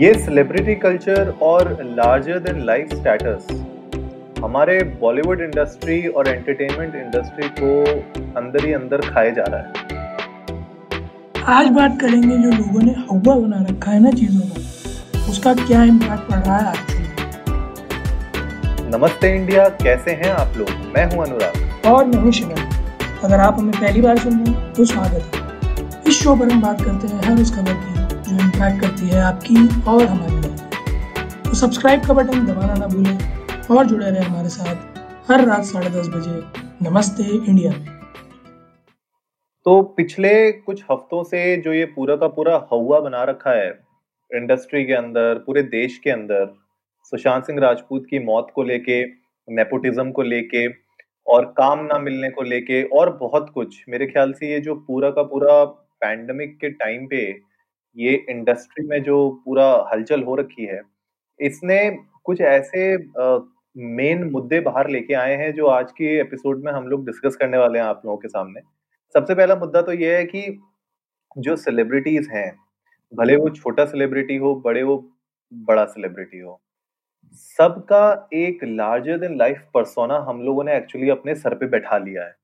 ये 0.00 0.12
celebrity 0.14 0.74
culture 0.74 1.28
और 1.42 1.68
larger 1.86 2.38
than 2.40 2.58
life 2.66 2.92
status 2.94 3.46
हमारे 4.42 4.76
बॉलीवुड 5.00 5.40
इंडस्ट्री 5.40 5.96
और 6.08 6.28
एंटरटेनमेंट 6.28 6.94
इंडस्ट्री 6.94 7.48
को 7.58 7.70
अंदर 8.40 8.66
ही 8.66 8.72
अंदर 8.72 9.00
खाए 9.08 9.30
जा 9.30 9.44
रहा 9.48 9.60
है। 9.60 9.66
आज 11.54 11.70
बात 11.70 11.98
करेंगे 12.00 12.36
जो 12.36 12.50
लोगों 12.50 12.82
ने 12.82 12.94
हवा 13.00 13.34
बना 13.34 13.64
रखा 13.70 13.90
है 13.90 14.00
ना 14.02 14.10
चीज़ों 14.12 14.40
का 14.42 14.62
उसका 15.30 15.54
क्या 15.56 15.82
इम्पैक्ट 15.84 16.30
पड़ 16.30 16.38
रहा 16.38 16.58
है 16.58 16.72
एक्चुअली 16.72 17.08
नमस्ते 18.96 19.34
इंडिया 19.36 19.68
कैसे 19.84 20.10
हैं 20.14 20.32
आप 20.32 20.56
लोग? 20.58 20.70
मैं 20.96 21.04
हूँ 21.10 21.26
अनुराग। 21.26 21.86
और 21.86 22.06
मैं 22.06 22.18
हूँ 22.22 22.32
शिवम। 22.32 22.62
अगर 23.24 23.38
आप 23.40 23.58
हमें 23.58 23.76
पहली 23.80 24.00
बार 24.00 24.18
सुन 24.18 24.32
रहे 24.34 24.54
हैं 24.54 24.72
तो 24.74 24.84
स्वागत 24.86 25.22
है। 25.34 25.40
इस 26.08 26.22
शो 26.22 26.36
पर 26.36 26.52
हम 26.52 26.60
बात 26.62 26.84
करते 26.84 27.08
हैं 27.08 27.20
हर 27.24 27.40
उस 27.42 27.54
खबर 27.56 27.72
की। 27.74 27.97
इम्पैक्ट 28.30 28.80
करती 28.80 29.08
है 29.08 29.20
आपकी 29.22 29.56
और 29.90 30.04
हमारी 30.04 30.36
लाइफ 30.36 31.44
तो 31.44 31.54
सब्सक्राइब 31.54 32.06
का 32.06 32.14
बटन 32.14 32.46
दबाना 32.46 32.74
ना 32.74 32.86
भूलें 32.86 33.76
और 33.76 33.86
जुड़े 33.86 34.10
रहे 34.10 34.22
हमारे 34.22 34.48
साथ 34.48 35.30
हर 35.30 35.44
रात 35.44 35.64
साढ़े 35.64 35.90
दस 35.90 36.08
बजे। 36.08 36.42
नमस्ते 36.82 37.22
इंडिया 37.22 37.72
तो 39.66 39.80
पिछले 39.96 40.30
कुछ 40.52 40.82
हफ्तों 40.90 41.22
से 41.24 41.56
जो 41.56 41.72
ये 41.72 41.84
पूरा 41.86 42.16
का 42.16 42.28
पूरा 42.28 42.56
हवा 42.72 43.00
बना 43.00 43.22
रखा 43.24 43.50
है 43.50 43.68
इंडस्ट्री 44.30 44.84
के 44.84 44.92
अंदर, 44.92 45.34
पूरे 45.34 45.62
देश 45.62 45.98
के 45.98 46.10
अंदर, 46.10 46.46
सुशांत 47.04 47.44
सिंह 47.44 47.60
राजपूत 47.60 48.06
की 48.10 48.18
मौत 48.18 48.50
को 48.54 48.62
लेके 48.62 49.02
नेपोटिज्म 49.48 50.10
को 50.10 50.22
लेके, 50.22 50.66
और 51.26 51.44
काम 51.58 51.84
ना 51.84 51.98
मिलने 51.98 52.30
को 52.30 52.42
लेके, 52.42 52.82
और 52.82 53.16
बहुत 53.16 53.50
कुछ, 53.54 53.84
मेरे 53.88 54.06
ख्याल 54.06 54.32
से 54.32 54.50
ये 54.52 54.60
जो 54.60 54.74
पूरा 54.74 55.10
का 55.10 55.22
पूरा 55.22 55.64
पैंडमिक 56.00 56.56
के 56.60 56.70
टाइम 56.70 57.06
पे 57.06 57.20
ये 57.96 58.12
इंडस्ट्री 58.30 58.86
में 58.86 59.02
जो 59.02 59.18
पूरा 59.44 59.66
हलचल 59.92 60.22
हो 60.22 60.34
रखी 60.36 60.64
है, 60.64 60.80
इसने 61.40 61.78
कुछ 62.24 62.40
ऐसे 62.42 62.96
मेन 63.76 64.22
मुद्दे 64.30 64.60
बाहर 64.60 64.88
लेके 64.90 65.14
आए 65.14 65.36
हैं 65.36 65.52
जो 65.54 65.66
आज 65.68 65.90
के 65.92 66.18
एपिसोड 66.20 66.64
में 66.64 66.72
हम 66.72 66.86
लोग 66.88 67.04
डिस्कस 67.06 67.36
करने 67.36 67.58
वाले 67.58 67.78
हैं 67.78 67.86
आप 67.86 68.02
लोगों 68.04 68.16
के 68.18 68.28
सामने। 68.28 68.60
सबसे 69.14 69.34
पहला 69.34 69.56
मुद्दा 69.56 69.82
तो 69.82 69.92
ये 69.94 70.16
है 70.16 70.24
कि 70.26 70.60
जो 71.36 71.56
सेलिब्रिटीज 71.56 72.28
हैं, 72.32 72.50
भले 73.12 73.36
वो 73.36 73.48
छोटा 73.50 73.84
सेलिब्रिटी 73.86 74.36
हो, 74.36 74.54
बड़े 74.56 74.82
वो 74.82 74.96
बड़ा 75.52 75.84
सेलिब्रिटी 75.86 76.38
हो, 76.38 76.60
सबका 77.58 78.28
एक 78.34 78.64
लार्जर 78.64 79.18
देन 79.18 79.36
लाइफ 79.38 79.62
परसोना 79.74 80.18
हम 80.28 80.42
लोगों 80.42 80.64
ने 80.64 80.76
एक्चुअली 80.76 81.08
अपने 81.10 81.34
सर 81.36 81.54
पे 81.54 81.66
बैठा 81.68 81.98
लिया 81.98 82.24
है। 82.24 82.34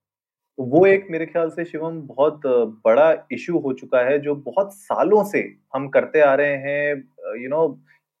वो 0.59 0.85
एक 0.85 1.07
मेरे 1.11 1.25
ख्याल 1.25 1.49
से 1.49 1.63
शिवम 1.65 1.99
बहुत 2.07 2.41
बड़ा 2.85 3.11
इशू 3.31 3.59
हो 3.59 3.71
चुका 3.73 3.99
है 4.05 4.19
जो 4.19 4.35
बहुत 4.35 4.73
सालों 4.73 5.23
से 5.23 5.39
हम 5.75 5.87
करते 5.89 6.21
आ 6.21 6.33
रहे 6.35 6.55
हैं 6.57 6.93
you 7.41 7.49
know 7.49 7.63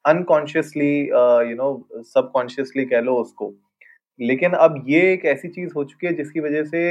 unconsciously 0.05 0.95
you 1.49 1.55
know 1.55 1.69
subconsciously 2.05 2.85
कह 2.85 3.01
लो 3.01 3.15
उसको। 3.17 3.53
लेकिन 4.19 4.51
अब 4.65 4.83
ये 4.89 5.01
एक 5.13 5.25
ऐसी 5.25 5.47
चीज़ 5.49 5.71
हो 5.75 5.83
चुकी 5.83 6.07
है 6.07 6.13
जिसकी 6.13 6.39
वजह 6.39 6.63
से 6.63 6.81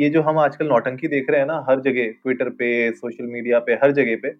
ये 0.00 0.08
जो 0.10 0.22
हम 0.22 0.38
आजकल 0.38 0.66
नौटंकी 0.68 1.08
देख 1.08 1.30
रहे 1.30 1.40
हैं 1.40 1.46
ना 1.46 1.64
हर 1.68 1.80
जगह 1.80 2.10
ट्विटर 2.12 2.48
पे 2.58 2.90
सोशल 2.92 3.26
मीडिया 3.26 3.58
पे 3.58 3.74
हर 3.82 3.92
जगह 3.92 4.16
पे 4.22 4.34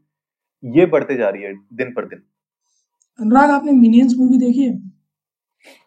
ये 0.62 0.86
बढ़ते 0.86 1.14
जा 1.16 1.28
रही 1.28 1.42
है 1.42 1.54
दिन 1.74 1.92
पर 1.92 2.04
दिन। 2.04 2.22
अनुराग 3.18 3.50
आपने 3.50 3.72
मिनियंस 3.72 4.14
मूवी 4.18 4.38
देखी 4.38 4.62
है? 4.62 4.76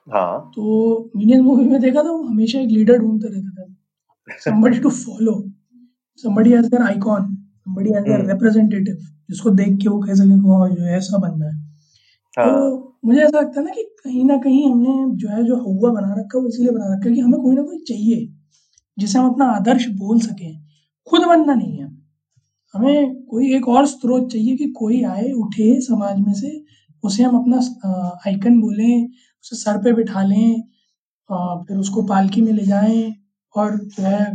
हाँ। 0.08 0.52
तो 0.56 1.12
मिनियंस 1.18 1.44
मूवी 1.44 1.66
में 1.66 1.80
देखा 1.82 2.04
था 2.04 2.18
हमेशा 2.30 2.60
एक 2.60 2.70
लीडर 2.70 2.98
ढूंढते 2.98 3.28
रहता 3.28 3.64
था। 3.64 3.74
Somebody 4.40 4.80
to 4.80 4.90
follow. 4.92 5.44
Somebody 6.24 6.54
as 6.54 6.70
their 6.70 6.84
icon. 6.84 7.38
Somebody 7.64 7.94
as 7.94 8.04
their 8.06 8.26
representative. 8.26 8.98
जिसको 9.30 9.50
देख 9.58 9.78
के 9.82 9.90
वो 9.90 10.00
कह 10.02 10.14
सके 10.14 10.36
कि 10.36 10.76
जो 10.76 10.86
ऐसा 10.98 11.18
बनना 11.18 11.46
है. 11.46 11.56
हाँ. 12.38 12.48
तो 12.48 12.98
मुझे 13.06 13.20
ऐसा 13.22 13.40
लगता 13.40 13.60
है 13.60 13.66
ना 13.66 13.72
कि 13.74 13.84
कहीं 14.04 14.24
ना 14.26 14.38
कहीं 14.38 14.72
हमने 14.72 15.16
जो 15.18 15.30
है 15.30 15.44
जो 15.46 15.56
हुआ 15.56 15.92
बना 15.92 16.14
रखा 16.14 16.38
है 16.38 16.42
वो 16.42 16.48
इसलिए 16.48 16.72
बना 16.72 16.94
रखा 16.94 17.10
है 17.10 17.16
कि 17.16 17.22
हमें 17.22 17.40
कोई 17.42 17.56
ना 17.56 17.62
कोई 17.62 17.78
चाहिए 17.88 18.28
जिसे 18.98 19.20
हम 19.20 19.30
अपना 19.30 19.46
आदर्श 19.58 19.88
बोल 20.00 20.20
सकें। 20.20 20.60
खुद 21.08 21.26
बनना 21.28 21.54
नहीं 21.54 21.78
है। 21.78 21.88
हमें 22.74 23.24
कोई 23.26 23.54
एक 23.56 23.68
और 23.68 23.86
स्रोत 23.88 24.32
चाहिए 24.32 24.56
कि 24.58 24.68
कोई 24.80 25.04
आए 25.04 25.32
उठे 25.44 25.70
समाज 25.82 26.20
में 26.20 26.34
से 26.34 26.52
उसे 27.04 27.24
हम 27.24 27.38
अपना 27.38 27.58
आइकन 28.28 28.60
बोलें 28.62 29.06
उसे 29.06 29.56
सर 29.56 29.78
पे 29.84 29.94
बिठा 29.94 30.24
लें 30.24 30.62
फिर 31.30 31.78
उसको 31.78 32.02
पालकी 32.04 32.42
में 32.42 32.52
ले 32.54 32.66
जाएँ। 32.66 33.16
और 33.56 33.78
जो 33.78 34.04
है, 34.04 34.26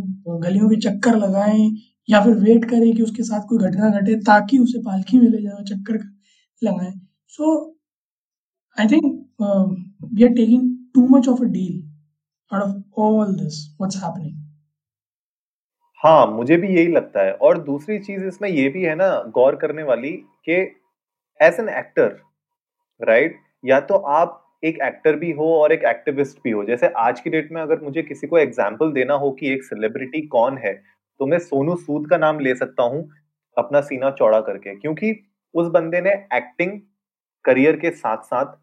गलियों 0.41 0.69
के 0.71 0.77
चक्कर 0.81 1.17
लगाएँ 1.19 1.71
या 2.09 2.21
फिर 2.25 2.35
वेट 2.39 2.65
करें 2.71 2.93
कि 2.97 3.03
उसके 3.03 3.23
साथ 3.25 3.47
कोई 3.49 3.59
घटना 3.71 3.91
घटे 4.01 4.17
ताकि 4.25 4.59
उसे 4.59 4.79
पालकी 4.83 5.19
में 5.21 5.29
ले 5.29 5.43
जाए 5.43 5.65
चक्कर 5.71 5.99
लगाएँ। 6.63 6.93
So 7.33 7.55
I 8.79 8.87
think 8.89 9.05
we 9.41 10.25
are 10.25 10.31
taking 10.35 10.71
too 10.95 11.07
much 11.09 11.29
of 11.29 11.43
a 11.43 11.47
deal 11.49 11.83
out 12.53 12.63
of 12.65 13.01
all 13.03 13.35
this 13.37 13.67
what's 13.81 14.03
happening 14.05 14.43
हाँ 16.01 16.27
मुझे 16.29 16.57
भी 16.57 16.69
यही 16.69 16.89
लगता 16.93 17.23
है। 17.25 17.33
और 17.35 17.59
दूसरी 17.65 17.99
चीज़ 17.99 18.25
इसमें 18.25 18.49
ये 18.49 18.69
भी 18.69 18.83
है 18.85 18.95
ना, 18.95 19.09
गौर 19.35 19.57
करने 19.57 19.83
वाली 19.83 20.11
कि 20.49 20.53
एज 21.41 21.57
एन 21.61 21.69
एक्टर 21.71 22.17
राइट 23.01 23.39
या 23.65 23.81
तो 23.83 23.95
आप 24.13 24.44
एक 24.65 24.79
एक्टर 24.83 25.17
भी 25.17 25.31
हो 25.33 25.53
और 25.55 25.73
एक 25.73 25.85
एक्टिविस्ट 25.87 26.39
भी 26.45 26.51
हो। 26.51 26.65
जैसे 26.65 26.89
आज 26.99 27.21
की 27.21 27.31
डेट 27.31 27.53
में 27.53 27.61
अगर 27.63 27.81
मुझे 27.83 28.03
किसी 28.03 28.27
को 28.27 28.39
एग्ज़ाम्पल 28.39 28.93
देना 28.93 29.15
हो 29.17 29.31
कि 29.33 29.53
एक 29.53 29.65
सेलिब्रिटी 29.65 30.21
कौन 30.29 30.59
है 30.59 30.73
तो 31.21 31.27
मैं 31.27 31.39
सोनू 31.41 31.77
सूद 31.77 32.09
का 32.11 32.19
नाम 32.19 32.41
ले 32.41 32.55
सकता 32.55 32.83
हूँ 32.85 33.09
अपना 33.57 33.81
सीना 33.83 34.11
चौड़ा 34.13 34.41
करके। 34.41 34.75
क्योंकि 34.77 35.15
उस 35.55 35.69
बंदे 35.71 36.01
ने 36.01 36.13
एक्टिंग 36.35 36.79
करियर 37.45 37.77
के 37.77 37.91
साथ 37.93 38.23
साथ 38.25 38.57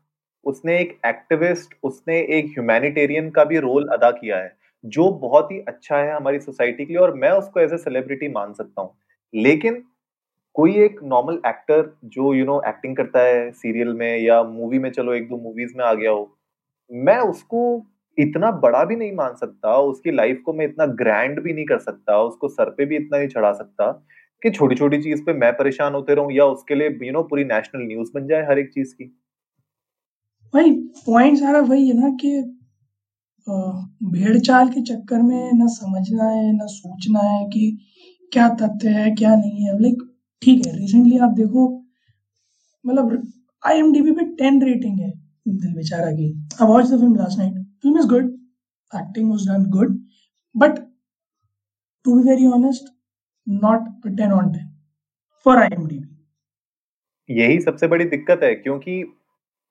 उसने 0.46 0.80
एक 0.80 0.98
एक्टिविस्ट 1.06 1.76
उसने 1.84 2.20
एक 2.38 2.46
ह्यूमैनिटेरियन 2.48 3.30
का 3.30 3.44
भी 3.44 3.58
रोल 3.60 3.88
अदा 3.90 4.10
किया 4.12 4.38
है, 4.38 4.56
जो 4.84 5.10
बहुत 5.12 5.52
ही 5.52 5.60
अच्छा 5.68 5.98
है 5.98 6.16
हमारी 6.16 6.40
सोसाइटी 6.40 6.86
के 6.86 6.94
लिए 6.94 7.02
और 7.02 7.14
मैं 7.16 7.32
उसको 7.32 7.60
एज 7.60 7.74
ए 7.74 7.78
सेलिब्रिटी 7.80 8.28
मान 8.30 8.54
सकता 8.54 8.82
हूँ। 8.82 8.94
लेकिन 9.34 9.84
कोई 10.56 10.76
एक 10.78 11.00
नॉर्मल 11.06 11.40
एक्टर 11.48 11.84
जो 12.08 12.34
यू 12.34 12.46
नो 12.46 12.62
एक्टिंग 12.68 12.96
करता 12.96 13.20
है 13.20 13.50
सीरियल 13.54 13.94
में 13.96 14.18
या 14.18 14.42
मूवी 14.46 14.80
में, 14.80 14.92
चलो 14.92 15.14
एक 15.14 15.28
दो 15.30 15.38
मूवीज़ 15.40 15.74
में 15.78 15.84
आ 15.86 15.94
गया 15.94 16.12
हो, 16.12 16.38
मैं 16.92 17.18
उसको 17.20 17.62
इतना 18.18 18.52
बड़ा 18.62 18.84
भी 18.86 18.96
नहीं 18.96 19.12
मान 19.16 19.36
सकता, 19.36 19.78
उसकी 19.80 20.12
लाइफ 20.12 20.42
को 20.46 20.54
मैं 20.54 20.66
इतना 20.66 20.86
ग्रैंड 20.96 21.42
भी 21.44 21.54
नहीं 21.54 21.66
कर 21.66 21.80
सकता, 21.80 22.22
उसको 22.22 22.48
सर 22.50 22.70
पे 22.70 22.86
भी 22.86 22.96
इतना 22.96 23.18
नहीं 23.18 23.28
चढ़ा 23.30 23.52
सकता 23.54 23.92
कि 24.42 24.50
छोटी 24.52 24.76
छोटी 24.76 25.02
चीज़ 25.02 25.22
पे 25.24 25.34
मैं 25.36 25.52
परेशान 25.54 25.94
होते 25.94 26.16
रहूँ 26.16 26.32
या 26.34 26.46
उसके 26.48 26.76
लिए 26.76 26.90
यू 27.04 27.12
नो 27.12 27.24
पूरी 27.24 27.44
नेशनल 27.46 27.88
न्यूज़ 27.88 28.12
बन 28.16 28.28
जाए 28.28 28.46
हर 28.50 28.60
एक 28.60 28.70
चीज़ 28.74 28.94
की। 28.96 29.06
भाई 30.54 30.72
पॉइंट 31.06 31.38
सारा 31.40 31.60
वही 31.62 31.88
है 31.88 31.94
ना 32.00 32.10
कि 32.22 32.32
भेड़ 34.12 34.38
चाल 34.40 34.70
के 34.70 34.82
चक्कर 34.84 35.22
में 35.22 35.52
ना 35.54 35.66
समझना 35.70 36.24
है, 36.26 36.52
ना 36.58 36.66
सोचना 36.68 37.20
है 37.22 37.46
कि 37.50 37.78
क्या 38.34 38.48
तथ्य 38.56 38.90
है, 38.90 39.12
क्या 39.12 39.36
नहीं 39.36 39.66
है। 39.66 39.82
लाइक 39.82 40.04
ठीक 40.42 40.66
है 40.68 40.78
रिसेंटली 40.78 41.18
आप 41.18 41.32
देखो 41.38 41.68
मतलब 42.86 43.22
आई 43.64 43.78
एम 43.80 43.92
डी 43.94 44.02
पे 44.02 44.24
टेन 44.36 44.62
रेटिंग 44.64 45.00
है 45.00 45.10
दिल 45.48 45.74
बेचारा 45.76 46.12
की। 46.12 46.32
I 46.62 46.68
watch 46.68 46.86
the 46.86 47.00
film 47.00 47.16
last 47.16 47.38
night 47.40 47.54
film 47.84 48.00
is 48.00 48.08
good 48.08 48.32
acting 48.94 49.30
was 49.32 49.48
done 49.50 49.70
good 49.72 49.98
but 50.56 50.80
to 52.06 52.16
be 52.16 52.30
very 52.30 52.48
honest 52.52 52.94
not 53.48 53.90
ten 54.08 54.32
on 54.32 54.52
ten 54.54 54.70
for 55.46 55.58
I 55.58 55.76
M 55.78 55.88
D 55.88 56.04
यही 57.30 57.60
सबसे 57.62 57.88
बड़ी 57.88 58.06
दिक्कत 58.06 58.44
है 58.44 58.54
क्योंकि 58.56 59.00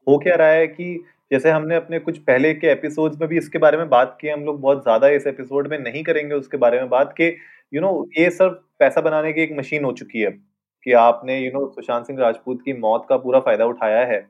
हो 0.06 0.18
क्या 0.18 0.34
रहा 0.34 0.48
है 0.48 0.66
कि 0.66 0.94
जैसे 1.30 1.50
हमने 1.50 1.74
अपने 1.76 1.98
कुछ 1.98 2.18
पहले 2.18 2.52
के 2.54 2.66
एपिसोड्स 2.66 3.20
में 3.20 3.28
भी 3.28 3.38
इसके 3.38 3.58
बारे 3.58 3.76
में 3.78 3.88
बात 3.88 4.16
की 4.20 4.28
हम 4.28 4.44
लोग 4.44 4.60
बहुत 4.60 4.82
ज़्यादा 4.82 5.08
इस 5.08 5.26
एपिसोड 5.26 5.68
में 5.70 5.78
नहीं 5.78 6.02
करेंगे 6.04 6.34
उसके 6.34 6.56
बारे 6.56 6.78
में 6.80 6.88
बात 6.88 7.14
के 7.16 7.28
यू 7.72 7.80
नो 7.80 7.90
ये 8.18 8.30
सब 8.30 8.62
पैसा 8.78 9.00
बनाने 9.00 9.32
की 9.32 9.40
एक 9.40 9.52
मशीन 9.58 9.84
हो 9.84 9.92
चुकी 9.92 10.20
है। 10.20 10.30
कि 10.86 10.92
आपने 10.94 11.38
यू 11.38 11.50
नो 11.52 11.66
सुशांत 11.68 12.06
सिंह 12.06 12.18
राजपूत 12.20 12.62
की 12.64 12.72
मौत 12.78 13.06
का 13.08 13.16
पूरा 13.18 13.40
फ़ायदा 13.40 13.64
उठाया 13.66 14.04
है 14.06 14.26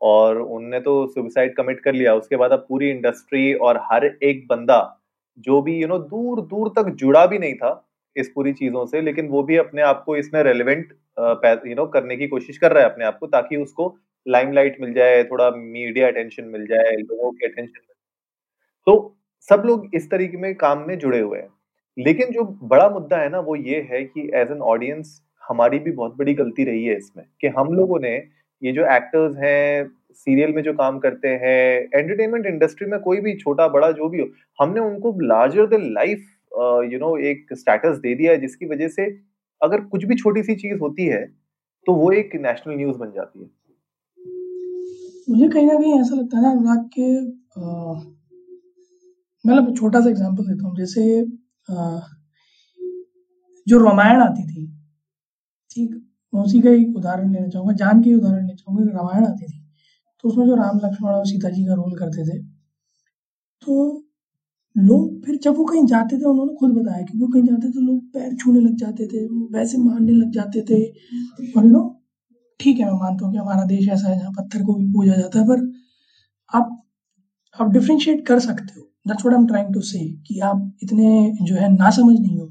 और 0.00 0.40
उनने 0.40 0.80
तो 0.80 1.06
सुसाइड 1.08 1.54
कमिट 1.56 1.80
कर 1.80 1.94
लिया। 1.94 2.14
उसके 2.14 2.36
बाद 2.36 2.52
अब 2.52 2.66
पूरी 2.68 2.90
इंडस्ट्री 2.90 3.52
और 3.56 3.80
हर 3.82 4.04
एक 4.04 4.46
बंदा, 4.48 5.00
जो 5.38 5.60
भी 5.62 5.76
यू 5.76 5.88
नो 5.88 5.98
दूर 6.00 6.40
दूर 6.46 6.72
तक 6.76 6.90
जुड़ा 6.94 7.24
भी 7.26 7.38
नहीं 7.38 7.54
था 7.54 7.80
इस 8.16 8.30
पूरी 8.34 8.52
चीज़ों 8.54 8.84
से, 8.86 9.00
लेकिन 9.00 9.28
वो 9.28 9.42
भी 9.42 9.56
अपने 9.56 9.82
आप 9.82 10.02
को 10.06 10.16
इसमें 10.16 10.42
रेलिवेंट 10.42 10.92
यू 11.66 11.74
नो 11.74 11.86
करने 11.88 12.16
की 12.16 12.26
कोशिश 12.28 12.58
कर 12.58 12.72
रहा 12.72 12.82
है 12.82 12.90
अपने 12.90 13.04
आप 13.04 13.18
को, 13.18 13.26
ताकि 13.28 13.56
उसको 13.56 13.96
लाइमलाइट 14.26 14.76
मिल 14.80 14.92
जाए, 14.94 15.22
थोड़ा 15.24 15.50
मीडिया 15.50 16.08
अटेंशन 16.08 16.44
मिल 16.46 16.66
जाए, 16.66 16.92
लोगों 16.92 17.30
की 17.32 17.46
अटेंशन 17.46 17.80
तो 18.86 19.16
सब 19.48 19.62
लोग 19.66 19.94
इस 19.94 20.10
तरीके 20.10 20.36
में 20.36 20.54
काम 20.56 20.84
में 20.88 20.98
जुड़े 20.98 21.20
हुए 21.20 21.38
हैं। 21.38 21.48
लेकिन 21.96 22.30
जो 22.32 22.42
बड़ा 22.64 22.88
मुद्दा 22.90 23.16
है 23.18 23.28
ना, 23.30 23.38
वो 23.40 23.56
ये 23.56 23.80
है 23.90 24.02
कि 24.04 24.30
एज 24.34 24.50
एन 24.50 24.60
ऑडियंस 24.64 25.20
हमारी 25.48 25.78
भी 25.78 25.90
बहुत 25.92 26.16
बड़ी 26.16 26.34
गलती 26.34 26.64
रही 26.64 26.84
है 26.84 26.96
इसमें 26.96 27.24
कि 27.40 27.48
हम 27.58 27.72
लोगों 27.74 27.98
ने 28.00 28.14
ये 28.62 28.72
जो 28.72 28.84
एक्टर्स 28.94 29.36
हैं 29.36 29.88
सीरियल 30.16 30.52
में 30.54 30.62
जो 30.62 30.72
काम 30.74 30.98
करते 30.98 31.28
हैं 31.42 31.58
एंटरटेनमेंट 31.94 32.46
इंडस्ट्री 32.46 32.86
में 32.90 32.98
कोई 33.00 33.20
भी 33.20 33.34
छोटा 33.38 33.68
बड़ा 33.68 33.90
जो 33.92 34.08
भी 34.08 34.20
हो 34.20 34.26
हमने 34.58 34.80
उनको 34.80 35.12
larger 35.26 35.66
than 35.66 35.92
life 35.94 36.30
you 36.92 36.98
know 36.98 37.16
एक 37.30 37.46
स्टेटस 37.52 37.98
दे 37.98 38.14
दिया 38.14 38.32
है 38.32 38.40
जिसकी 38.40 38.66
वजह 38.66 38.88
से 38.88 39.06
अगर 39.60 39.80
कुछ 39.86 40.04
भी 40.04 40.14
छोटी 40.16 40.42
सी 40.42 40.54
चीज़ 40.54 40.78
होती 40.80 41.06
है 41.06 41.24
तो 41.86 41.94
वो 41.94 42.10
एक 42.12 42.34
नेशनल 42.40 42.76
न्यूज़ 42.76 42.96
बन 42.98 43.10
जाती 43.14 43.40
है। 43.40 43.50
मुझे 45.28 45.48
कहीं 45.48 45.66
ना 45.66 45.74
कहीं 45.74 46.00
ऐसा 46.00 46.14
लगता 46.16 46.36
है 46.36 46.42
ना 46.42 46.50
अनुराग 46.50 46.88
के 46.98 47.10
मतलब 49.44 49.74
छोटा 49.76 50.00
सा 50.00 50.08
एग्ज़ाम्पल 50.10 50.44
देता 50.44 50.68
हूँ 50.68 50.76
जैसे 50.76 51.20
अ, 51.20 52.00
जो 53.66 53.78
रामायण 53.84 54.20
आती 54.20 54.42
थी, 54.42 54.64
ठीक? 55.76 56.00
उसी 56.32 56.60
का 56.60 56.70
एक 56.72 56.96
उदाहरण 56.96 57.32
लेना 57.32 57.48
चाहूँगा, 57.48 57.72
जान 57.74 58.02
के 58.02 58.14
उदाहरण 58.14 58.36
लेना 58.38 58.54
चाहूँगा 58.54 58.92
रामायण 58.92 59.26
आती 59.26 59.46
थी, 59.46 59.60
तो 60.24 60.28
उसमें 60.28 60.46
जो 60.46 60.54
राम, 60.56 60.78
लक्ष्मण 60.78 61.10
और 61.10 61.26
सीता 61.26 61.50
जी 61.50 61.64
का 61.66 61.74
रोल 61.74 61.98
करते 61.98 62.24
थे 62.24 62.38
तो 63.62 63.74
लोग 64.76 65.24
फिर 65.24 65.36
जब 65.42 65.56
वो 65.56 65.64
कहीं 65.64 65.84
जाते 65.86 66.16
थे 66.18 66.24
उन्होंने 66.26 66.54
खुद 66.56 66.70
बताया 66.72 67.02
कि 67.02 67.18
वो 67.18 67.26
कहीं 67.28 67.42
जाते 67.44 67.68
थे 67.70 67.80
लोग 67.82 67.98
पैर 68.14 68.34
छूने 68.36 68.60
लग 68.60 68.74
जाते 68.76 69.06
थे, 69.06 69.24
वैसे 69.52 69.78
मारने 69.78 70.12
लग 70.12 70.30
जाते 70.32 70.62
थे। 70.62 70.80
और 71.52 71.64
यू 71.64 71.70
नो 71.70 71.82
ठीक 72.60 72.78
है 72.78 72.86
मैं 72.86 72.98
मानता 73.00 73.24
हूँ 73.24 73.32
कि 73.32 73.38
हमारा 73.38 73.64
देश 73.66 73.88
ऐसा 73.88 74.08
है 74.08 74.18
जहाँ 74.18 74.32
पत्थर 74.32 74.62
को 74.64 74.74
भी 74.74 74.86
पूजा 74.92 75.16
जाता 75.16 75.38
है 75.38 75.46
पर 75.46 75.62
आप 76.50 76.70
आप 77.56 77.70
डिफरेंशिएट 77.72 78.26
कर 78.26 78.40
सकते 78.40 78.72
हो। 78.76 78.82
That's 79.06 79.24
what 79.24 79.34
I 79.34 79.40
am 79.40 79.46
trying 79.48 79.72
to 79.74 79.80
say 79.82 79.98
कि 80.26 80.40
आप 80.42 80.70
इतने 80.82 81.36
जो 81.42 81.54
है 81.56 81.72
नासमझ 81.74 82.18
नहीं 82.20 82.38
हो। 82.38 82.43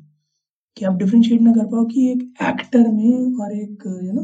कि 0.78 0.86
आप 0.86 0.98
डिफरेंशिएट 0.98 1.42
ना 1.42 1.52
कर 1.54 1.66
पाओ 1.68 1.86
कि 1.88 2.10
एक 2.12 2.24
एक्टर 2.44 2.88
में 2.92 3.42
और 3.44 3.54
एक 3.56 3.84
यू 4.04 4.12
नो 4.14 4.24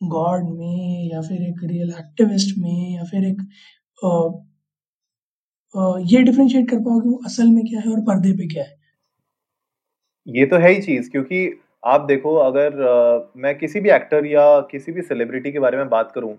गॉड 0.00 0.48
में 0.52 1.10
या 1.12 1.20
फिर 1.22 1.42
एक 1.44 1.64
रियल 1.64 1.90
एक्टिविस्ट 1.98 2.58
में 2.58 2.94
या 2.94 3.04
फिर 3.04 3.24
एक 3.26 3.40
अ, 4.02 4.10
अ, 5.74 5.82
ये 6.06 6.20
डिफरेंशिएट 6.22 6.68
कर 6.70 6.78
पाओ 6.80 7.00
कि 7.00 7.08
वो 7.08 7.20
असल 7.26 7.48
में 7.50 7.64
क्या 7.66 7.80
है 7.80 7.92
और 7.92 8.00
पर्दे 8.06 8.32
पे 8.34 8.46
क्या 8.48 8.64
है। 8.64 8.76
ये 10.26 10.44
तो 10.46 10.56
है 10.58 10.68
ही 10.70 10.80
चीज़ 10.82 11.10
क्योंकि 11.10 11.38
आप 11.84 12.00
देखो 12.02 12.34
अगर 12.38 12.80
अ, 12.82 13.32
मैं 13.36 13.56
किसी 13.58 13.80
भी 13.80 13.90
एक्टर 13.90 14.26
या 14.26 14.44
किसी 14.70 14.92
भी 14.92 15.02
सेलिब्रिटी 15.02 15.52
के 15.52 15.58
बारे 15.58 15.76
में 15.76 15.88
बात 15.88 16.12
करूँ 16.14 16.34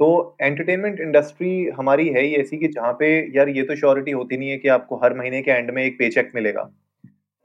तो 0.00 0.08
एंटरटेनमेंट 0.40 1.00
इंडस्ट्री 1.00 1.52
हमारी 1.78 2.08
है 2.10 2.22
ही 2.22 2.34
ऐसी 2.36 2.58
कि 2.58 2.68
जहाँ 2.70 2.92
पे 3.00 3.08
यार 3.36 3.48
ये 3.50 3.62
तो 3.64 3.76
श्योरिटी 3.76 4.10
होती 4.12 4.36
नहीं 4.36 4.50
है 4.50 4.58
कि 4.58 4.68
आपको 4.70 4.96
हर 4.98 5.14
महीने 5.16 5.42
के 5.42 5.50
एंड 5.52 5.70
में 5.72 5.82
एक 5.84 5.98
पेचेक 5.98 6.32
मिलेगा, 6.34 6.62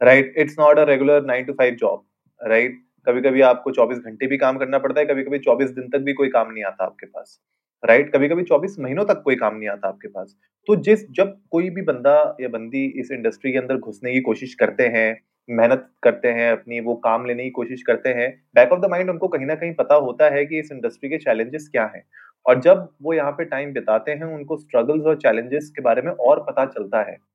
right? 0.04 0.34
It's 0.38 0.56
not 0.60 0.80
a 0.80 0.84
regular 0.84 1.25
nine 1.25 1.46
to 1.46 1.54
five 1.54 1.75
job, 1.75 2.06
right? 2.44 2.78
कभी-कभी 3.06 3.42
आपको 3.42 3.72
24 3.72 3.98
घंटे 3.98 4.28
भी 4.28 4.38
काम 4.38 4.57
करना 4.57 4.78
पड़ता 4.78 5.00
है, 5.00 5.06
कभी-कभी 5.06 5.40
24 5.40 5.69
दिन 5.69 5.90
तक 5.90 5.98
भी 5.98 6.13
कोई 6.13 6.30
काम 6.30 6.51
नहीं 6.51 6.63
आता 6.63 6.84
आपके 6.84 7.06
पास, 7.06 7.40
राइट? 7.86 8.01
right? 8.01 8.18
कभी-कभी 8.18 8.44
24 8.44 8.75
महीनों 8.80 9.06
तक 9.06 9.22
कोई 9.22 9.36
काम 9.36 9.57
नहीं 9.57 9.69
आता 9.69 9.88
आपके 9.88 10.07
पास। 10.07 10.36
तो 10.68 10.75
जिस 10.75 11.12
जब 11.12 11.38
कोई 11.51 11.69
भी 11.69 11.81
बंदा 11.81 12.38
या 12.42 12.48
बंदी 12.48 12.86
इस 12.86 13.12
इंडस्ट्री 13.12 13.51
के 13.51 13.57
अंदर 13.57 13.78
घुसने 13.78 14.13
की 14.13 14.22
कोशिश 14.22 14.56
करते 14.56 14.84
हैं, 14.84 15.22
मेहनत 15.50 15.90
करते 16.04 16.28
हैं, 16.28 16.52
अपनी 16.52 16.80
वो 16.80 16.95
काम 16.95 17.25
लेने 17.25 17.44
की 17.44 17.50
कोशिश 17.50 17.81
करते 17.81 18.10
हैं, 18.10 18.44
बैक 18.56 18.72
ऑफ़ 18.72 18.80
द 18.80 18.86
माइंड 18.86 19.10
उनको 19.10 19.28
कहीं 19.28 19.45
ना 19.45 19.56
कहीं 19.56 19.74
पता 19.74 19.95
होता 19.95 20.30
है 20.30 20.45
कि 20.45 20.60
इस 20.60 20.72
इंडस्ट्री 20.72 21.10
के 21.10 21.18
चैलेंजेस 21.18 21.69
क्या 21.72 21.86
हैं। 21.95 22.04
और 22.45 22.60
जब 22.60 22.90
वो 23.02 23.13
यहाँ 23.13 23.31
पे 23.31 23.45
टाइम 23.45 23.74
बिताते 23.74 24.12
हैं, 24.12 24.24
उनको 24.24 24.57
स्ट्रगल्स 24.57 25.04
और 25.04 25.16
चैलेंजेस 25.16 25.74
के 25.75 25.81
बारे 25.81 26.02
में 26.02 26.12
और 26.12 26.40
पता 26.40 26.66
चलता 26.66 27.02
है। 27.02 27.29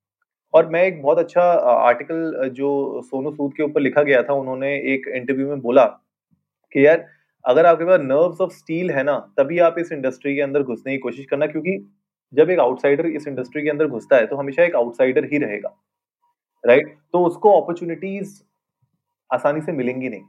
और 0.55 0.69
मैं 0.71 0.83
एक 0.85 1.03
बहुत 1.03 1.19
अच्छा 1.19 1.43
आर्टिकल 1.43 2.49
जो 2.55 3.01
सोनू 3.05 3.31
सूद 3.33 3.53
के 3.56 3.62
ऊपर 3.62 3.81
लिखा 3.81 4.03
गया 4.03 4.23
था, 4.23 4.33
उन्होंने 4.35 4.75
एक 4.95 5.09
इंटरव्यू 5.17 5.49
में 5.49 5.61
बोला 5.61 5.85
कि 6.75 6.87
यार 6.87 7.05
अगर 7.45 7.67
आपके 7.67 7.85
पास 7.85 8.01
नर्व्स 8.03 8.41
ऑफ़ 8.41 8.53
स्टील 8.53 8.91
है 8.91 9.03
ना, 9.05 9.19
तभी 9.39 9.59
आप 9.61 9.77
इस 9.79 9.93
इंडस्ट्री 9.93 10.35
के 10.35 10.41
अंदर 10.41 10.62
घुसने 10.62 10.93
की 10.93 10.99
कोशिश 10.99 11.27
करना 11.31 11.47
क्योंकि 11.47 11.79
जब 12.33 12.51
एक 12.51 12.59
आउटसाइडर 12.61 13.06
इस 13.09 13.27
इंडस्ट्री 13.29 13.62
के 13.62 13.71
अंदर 13.71 13.87
घुसता 13.89 14.17
है, 14.17 14.27
तो 14.27 14.37
हमेशा 14.37 14.65
एक 14.65 14.75
आउटसाइडर 14.77 15.25
ही 15.33 15.39
रहेगा, 15.39 15.77
राइट? 16.65 16.97
तो 17.12 17.25
उसको 17.27 17.61
अपॉर्चुनिटीज़ 17.61 18.41
आसानी 19.31 19.61
से 19.61 19.73
मिलेंगी 19.73 20.09
नहीं 20.09 20.23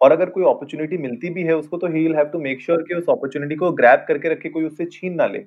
और 0.00 0.12
अगर 0.12 0.30
कोई 0.30 0.44
अपॉर्च्युनिटी 0.44 0.98
मिलती 0.98 1.30
भी 1.30 1.42
है 1.44 1.56
उसको 1.56 1.78
तो 1.78 1.86
he 1.86 2.02
will 2.02 2.14
have 2.16 2.26
to 2.26 2.38
make 2.40 2.62
sure 2.62 2.82
कि 2.88 2.94
उस 2.94 3.04
अपॉर्च्युनिटी 3.10 3.56
को 3.56 3.70
ग्रैब 3.72 4.04
करके 4.08 4.28
रखे, 4.28 4.48
कोई 4.48 4.64
उससे 4.64 4.84
छीन 4.86 5.14
ना 5.14 5.26
ले। 5.26 5.38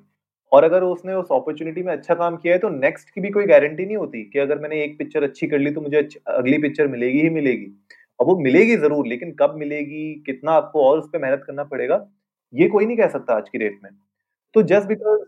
और 0.52 0.64
अगर 0.64 0.84
उसने 0.84 1.14
उस 1.14 1.28
अपॉर्चुनिटी 1.32 1.84
में 1.84 1.92
अच्छा 1.94 2.16
काम 2.16 2.38
किया 2.38 2.54
है, 2.54 2.60
तो 2.60 2.70
नेक्स्ट 2.70 3.10
की 3.10 3.22
भी 3.22 3.30
कोई 3.32 3.46
गारंटी 3.46 3.86
नहीं 3.86 3.98
होती 3.98 4.24
कि 4.26 4.40
अगर 4.40 4.60
मैंने 4.60 4.84
एक 4.84 4.98
पिक्चर 5.00 5.24
अच्छी 5.24 5.48
कर 5.48 5.60
ली, 5.60 5.72
तो 5.72 5.82
मुझे 5.82 6.08
अगली 6.30 6.58
पिक्चर 6.60 6.88
मिलेगी 6.88 7.22
ही 7.22 7.30
मिलेगी। 7.32 7.66
अब 8.20 8.28
वो 8.28 8.38
मिलेगी 8.40 8.76
ज़रूर, 8.78 9.08
लेकिन 9.08 9.32
कब 9.42 9.56
मिलेगी, 9.58 10.14
कितना 10.26 10.52
आपको 10.54 10.84
और 10.86 11.00
उस 11.00 11.10
पर 11.14 11.20
मेहनत 11.20 11.44
करना 11.48 11.64
पड़ेगा, 11.66 12.06
ये 12.54 12.68
कोई 12.70 12.86
नहीं 12.86 12.98
कह 12.98 13.08
सकता 13.10 13.34
आज 13.34 13.50
की 13.50 13.58
डेट 13.58 13.80
में। 13.84 13.92
तो 14.56 14.64
जस्ट 14.64 14.88
बिकॉज़ 14.88 15.22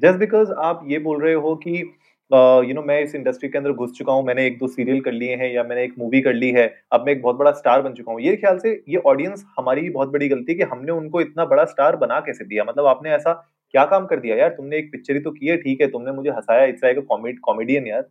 जस्ट 0.00 0.18
बिकॉज़ 0.18 0.52
आप 0.60 0.84
ये 0.88 0.98
बोल 0.98 1.22
रहे 1.22 1.34
हो 1.36 1.54
कि 1.56 1.82
यू 2.30 2.74
नो 2.74 2.82
मैं 2.82 3.00
इस 3.02 3.14
इंडस्ट्री 3.14 3.48
के 3.48 3.58
अंदर 3.58 3.72
घुस 3.72 3.92
चुका 3.92 4.12
हूँ, 4.12 4.24
मैंने 4.24 4.46
1-2 4.46 4.66
सीरियल 4.68 5.00
कर 5.00 5.12
लिए 5.12 5.36
हैं 5.36 5.50
या 5.52 5.62
मैंने 5.64 5.84
एक 5.84 5.94
मूवी 5.98 6.20
कर 6.20 6.34
ली 6.34 6.50
है, 6.52 6.66
अब 6.92 7.04
मैं 7.06 7.12
एक 7.12 7.22
बहुत 7.22 7.36
बड़ा 7.36 7.50
स्टार 7.52 7.82
बन 7.82 7.92
चुका 7.94 8.12
हूँ। 8.12 8.20
ये 8.20 8.34
ख़्याल 8.36 8.58
से 8.58 8.72
ये 8.88 8.96
ऑडियंस 9.06 9.44
हमारी 9.58 9.88
बहुत 9.90 10.08
बड़ी 10.08 10.28
गलती 10.28 10.52
है 10.52 10.58
कि 10.58 10.64
हमने 10.64 10.92
उनको 10.92 11.20
इतना 11.20 11.44
बड़ा 11.44 11.64
स्टार 11.64 11.96
बना 11.96 12.20
कैसे 12.20 12.44
दिया? 12.44 12.64
मतलब 12.64 12.86
आपने 12.86 13.10
ऐसा 13.10 13.32
क्या 13.74 13.84
काम 13.86 14.06
कर 14.06 14.20
दिया 14.20 14.36
यार? 14.36 14.50
तुमने 14.50 14.78
एक 14.78 14.90
पिक्चर 14.92 15.14
ही 15.14 15.20
तो 15.20 15.30
की 15.30 15.46
है, 15.46 15.56
ठीक 15.56 15.80
है, 15.80 15.88
तुमने 15.88 16.12
मुझे 16.12 16.30
हंसाया 16.30 16.64
इट्स 16.64 16.84
लाइक 16.84 17.04
कॉमेड 17.08 17.40
कॉमेडियन 17.40 17.86
यार। 17.86 18.08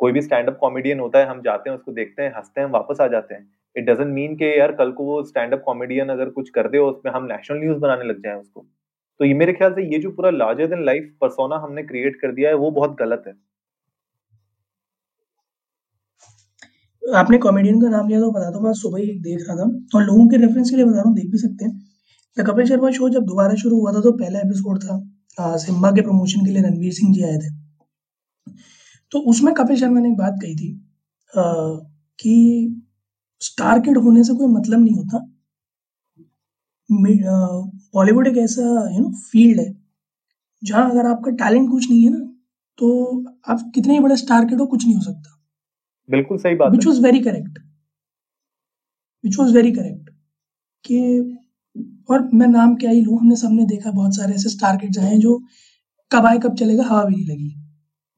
कोई 0.00 0.12
भी 0.12 0.22
स्टैंड 0.22 0.48
अप 0.48 0.56
कॉमेडियन 0.60 1.00
होता 1.00 1.18
है, 1.18 1.26
हम 1.26 1.42
जाते 1.42 1.70
हैं, 1.70 1.76
उसको 1.76 1.92
देखते 1.92 2.22
हैं, 2.22 2.32
हँसते 2.36 2.60
हैं, 2.60 2.68
वापस 2.70 3.00
आ 3.00 3.06
जाते 3.08 3.34
हैं। 3.34 3.46
इट 3.76 3.84
डज़न्ट 3.86 4.14
मीन 4.14 4.34
के 4.36 4.56
यार 4.58 4.72
कल 4.74 4.92
को 4.92 5.04
वो 5.04 5.22
स्टैंड 5.24 5.54
अप 5.54 5.62
कॉमेडियन 5.66 6.08
अगर 6.10 6.30
कुछ 6.30 6.50
कर 6.50 6.68
दे 6.68 6.78
उसमें 6.80 7.12
हम 7.12 7.24
नेशनल 7.26 7.58
न्यूज़ 7.58 7.78
बनाने 7.78 8.04
लग 8.04 8.22
जाए 8.22 8.34
उसको। 8.34 8.66
तो 9.20 9.24
ये 9.24 9.34
मेरे 9.34 9.52
ख़्याल 9.52 9.72
से 9.72 9.82
ये 9.92 9.98
जो 10.00 10.10
पूरा 10.12 10.30
लार्जर 10.32 10.66
दैन 10.68 10.84
लाइफ 10.84 11.16
पर्सोना 11.20 11.56
हमने 11.58 11.82
क्रिएट 11.84 12.16
कर 12.22 12.32
दिया 12.34 12.48
है, 12.50 12.54
वो 12.56 12.70
बहुत 12.72 12.96
गलत 13.00 13.24
है। 13.26 13.32
आपने 17.02 17.38
कॉमेडियन 17.38 17.80
का 17.80 17.88
नाम 17.88 18.08
लिया 18.08 18.20
तो 18.20 18.30
बता 18.32 18.50
दूँ 18.50 18.60
मैं 18.62 18.72
सुबह 18.74 18.98
ही 19.00 19.06
देख 19.22 19.40
रहा 19.48 19.56
था 19.56 19.64
और 19.94 20.04
लोगों 20.04 20.26
के 20.28 20.36
रेफरेंस 20.36 20.70
के 20.70 20.76
लिए 20.76 20.84
बता 20.84 20.96
रहा 20.96 21.08
हूँ, 21.08 21.14
देख 21.16 21.30
भी 21.32 21.38
सकते 21.38 21.64
हैं। 21.64 21.72
द 22.36 22.46
कपिल 22.46 22.66
शर्मा 22.66 22.90
शो 22.90 23.08
जब 23.10 23.24
दोबारा 23.26 23.54
शुरू 23.56 23.80
हुआ 23.80 23.92
था 23.92 24.00
तो 24.02 24.12
पहला 24.14 24.38
एपिसोड 24.40 24.78
था 24.84 25.56
सिम्बा 25.58 25.90
के 25.92 26.00
प्रमोशन 26.02 26.44
के 26.44 26.50
लिए 26.50 26.62
रणवीर 26.62 26.92
सिंह 26.92 27.12
जी 27.14 27.22
आए 27.24 27.36
थे। 27.38 27.50
तो 29.12 29.18
उसमें 29.30 29.52
कपिल 29.54 29.76
शर्मा 29.76 30.00
ने 30.00 30.08
एक 30.08 30.16
बात 30.18 30.38
कही 30.42 30.54
थी 30.56 30.72
अ, 31.34 31.42
कि 32.18 32.34
स्टार 33.42 33.80
किड 33.80 33.98
होने 33.98 34.24
से 34.24 34.34
कोई 34.34 34.46
मतलब 34.54 34.80
नहीं 34.80 34.94
होता। 34.96 35.18
बॉलीवुड 37.94 38.26
एक 38.26 38.36
ऐसा 38.36 38.62
यू 38.94 39.00
नो 39.00 39.08
फ़ील्ड 39.08 39.60
है, 39.60 39.74
जहाँ 40.64 40.90
अगर 40.90 41.06
आपका 41.06 41.30
टैलेंट 41.30 41.70
कुछ 41.70 41.90
नहीं 41.90 42.04
है 42.04 42.10
ना, 42.10 42.18
तो 42.78 42.88
आप 43.48 43.72
कितने 43.74 43.94
ही 43.94 44.00
बड़े 44.00 44.16
स्टार 44.16 44.44
किड 44.44 44.60
हो, 44.60 44.66
कुछ 44.66 44.86
नहीं 44.86 44.94
हो 44.94 45.02
सकता। 45.02 45.30
बिल्कुल 46.10 46.38
सही 46.38 46.54
बात 46.54 46.70
व्हिच 46.70 46.86
है। 46.86 46.92
Was 46.92 47.02
very 47.02 47.20
correct. 47.20 47.58
Which 49.24 49.38
was 49.38 49.54
very 49.54 49.72
correct 49.72 50.10
कि 50.84 50.98
और 52.10 52.30
मैं 52.34 52.46
नाम 52.46 52.74
क्या 52.74 52.90
ही 52.90 53.00
लूँ, 53.00 53.20
हमने 53.20 53.36
सबने 53.36 53.64
देखा 53.64 53.90
बहुत 53.90 54.16
सारे 54.16 54.34
ऐसे 54.34 54.48
स्टार 54.48 54.76
किड्स 54.76 54.98
आए 54.98 55.10
हैं 55.10 55.20
जो 55.20 55.42
कब 56.12 56.26
आए 56.26 56.38
कब 56.38 56.54
चलेगा 56.54 56.84
हवा 56.84 57.04
भी 57.04 57.16
नहीं 57.16 57.26
लगी। 57.26 57.54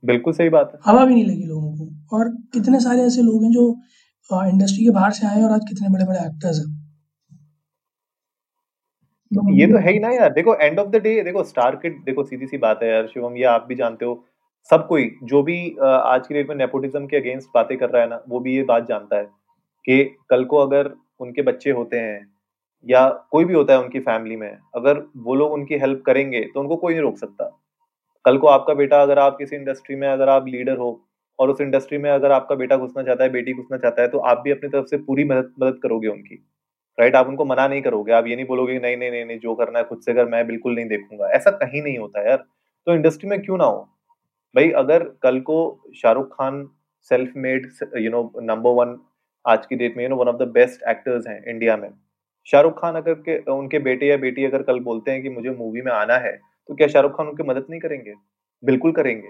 बिल्कुल 0.04 0.33
सही 0.33 0.49
बात 0.49 0.73
है। 0.75 0.80
हवा 0.87 1.04
भी 1.04 1.14
नहीं 1.14 1.25
लगी 1.25 1.42
लोगों 1.42 1.76
को 1.76 2.16
और 2.16 2.28
कितने 2.52 2.80
सारे 2.80 3.02
ऐसे 3.02 3.23
लोग 3.23 3.45
हैं 3.45 3.50
जो 3.50 3.80
इंडस्ट्री 4.33 4.85
के 4.85 4.90
बाहर 4.90 5.12
से 5.12 5.26
आए 5.26 5.42
और 5.42 5.52
आज 5.52 5.61
कितने 5.68 5.88
बड़े-बड़े 5.88 6.18
एक्टर्स 6.18 6.59
हैं। 6.59 6.75
तो 9.30 9.52
ये 9.54 9.66
तो 9.66 9.78
है 9.78 9.92
ही 9.92 9.99
ना 9.99 10.09
यार, 10.11 10.33
देखो 10.33 10.54
एंड 10.56 10.78
ऑफ़ 10.78 10.88
द 10.88 10.97
डे 10.99 11.23
देखो 11.25 11.42
स्टार 11.45 11.76
किड 11.76 11.97
देखो 12.04 12.25
सीधी-सी 12.25 12.59
बात 12.59 12.83
है 12.83 12.88
यार 12.90 13.06
शिवम, 13.06 13.37
ये 13.37 13.45
आप 13.47 13.64
भी 13.68 13.75
जानते 13.75 14.04
हो, 14.04 14.25
सब 14.71 14.87
कोई 14.88 15.11
जो 15.25 15.42
भी 15.42 15.56
आज 15.83 16.26
की 16.26 16.35
डेट 16.35 16.49
में 16.49 16.54
नेपोटिज़्म 16.56 17.06
के 17.06 17.16
अगेंस्ट 17.16 17.49
बातें 17.54 17.76
कर 17.78 17.90
रहा 17.90 18.02
है 18.02 18.09
ना, 18.09 18.21
वो 18.28 18.40
भी 18.40 18.54
ये 18.56 18.62
बात 18.64 18.87
जानता 18.88 19.16
है 19.16 19.25
कि 19.85 20.04
कल 20.30 20.45
को 20.47 20.59
अगर 20.59 20.90
उनके 21.21 21.42
बच्चे 21.42 21.71
होते 21.73 21.99
हैं 21.99 22.26
या 22.87 23.09
कोई 23.33 23.45
भी 23.45 23.54
होता 23.54 23.73
है 23.73 23.80
उनकी 23.80 24.00
फैमिली 24.00 24.37
में, 24.37 24.50
अगर 24.76 25.02
वो 25.18 25.35
लोग 25.35 25.52
उनकी 25.52 25.78
हेल्प 25.78 26.02
करेंगे, 26.06 26.40
तो 26.45 26.61
उनको 26.61 26.76
कोई 26.76 26.92
नहीं 26.92 27.02
रोक 27.02 27.18
सकता। 27.18 27.45
कल 28.25 28.38
को 28.38 28.47
आपका 28.49 28.75
बेटा 28.75 29.02
अगर 29.02 29.18
आप 29.21 29.37
किसी 29.38 29.56
इंडस्ट्री 29.56 29.97
में 29.97 30.09
अगर 30.09 30.28
आप 30.30 30.47
लीडर 30.49 30.78
हो 30.78 30.90
और 31.38 31.50
उस 31.50 31.61
इंडस्ट्री 31.61 31.99
में 31.99 32.11
अगर 32.11 32.33
आपका 32.33 32.54
बेटा 32.56 32.76
घुसना 32.78 33.02
चाहता 33.02 33.25
है, 33.25 33.30
बेटी 33.33 33.52
घुसना 33.54 33.78
चाहता 33.78 34.02
है, 34.02 34.09
तो 34.09 34.18
आप 34.21 34.42
भी 34.45 34.50
अपनी 34.52 34.68
तरफ़ 34.71 34.87
से 34.87 34.97
पूरी 34.99 35.25
मदद 35.26 35.52
मदद 35.62 35.80
करोगे 35.83 36.09
उनकी, 36.09 36.37
राइट? 36.99 37.17
आप 37.17 37.29
उनको 37.29 37.45
मना 37.45 37.67
नहीं 37.69 37.83
करोगे, 37.83 38.12
आप 38.12 38.26
ये 38.26 38.37
नहीं 38.37 38.47
बोलोगे 38.47 38.79
नहीं, 38.79 38.97
नहीं, 38.97 39.11
नहीं, 39.11 39.25
नहीं, 39.25 39.38
जो 39.38 39.55
करना 39.55 39.79
है 39.79 39.85
खुद 39.85 40.00
से 40.00 40.15
कर, 40.15 40.26
मैं 40.26 40.47
बिल्कुल 40.47 40.75
नहीं 40.75 40.87
देखूँगा 40.87 41.29
ऐसा 41.31 41.50
कहीं 41.53 41.83
नहीं 41.83 41.99
होता 41.99 42.29
यार। 42.29 42.45
तो 42.87 42.95
इंडस्ट्री 42.95 43.29
में 43.31 43.41
क्यों 43.43 43.59
ना 43.59 43.65
हो? 43.65 43.83
भाई 44.55 44.71
अगर 44.76 45.03
कल 45.23 45.41
को 45.41 45.57
Shahrukh 45.97 46.33
Khan 46.33 46.69
self 47.11 47.33
made 47.37 47.67
you 47.97 48.11
know 48.11 48.31
number 48.43 48.71
one 48.75 48.97
आज 49.45 49.67
की 49.67 49.76
डेट 49.76 49.97
में 49.97 50.03
you 50.05 50.09
know 50.11 50.17
one 50.17 50.29
of 50.29 50.37
the 50.37 50.49
best 50.50 50.83
actors 50.88 51.26
हैं 51.29 51.43
इंडिया 51.45 51.76
में। 51.76 51.88
शाहरुख 52.47 52.81
खान 52.81 52.95
अगर 52.95 53.15
के 53.29 53.38
उनके 53.53 53.79
बेटे 53.81 54.07
या 54.07 54.17
बेटी 54.17 54.45
अगर 54.45 54.62
कल 54.62 54.81
बोलते 54.81 55.11
हैं 55.11 55.23
कि 55.23 55.29
मुझे 55.31 55.50
मूवी 55.50 55.83
में 55.83 55.93
आना 55.93 56.15
है, 56.17 56.33
तो 56.69 56.75
क्या 56.75 56.88
शाहरुख 56.88 57.17
खान 57.17 57.26
उनकी 57.26 57.43
मदद 57.43 57.67
नहीं 57.71 57.81
करेंगे? 57.81 58.15
बिल्कुल 58.62 58.93
करेंगे, 58.93 59.29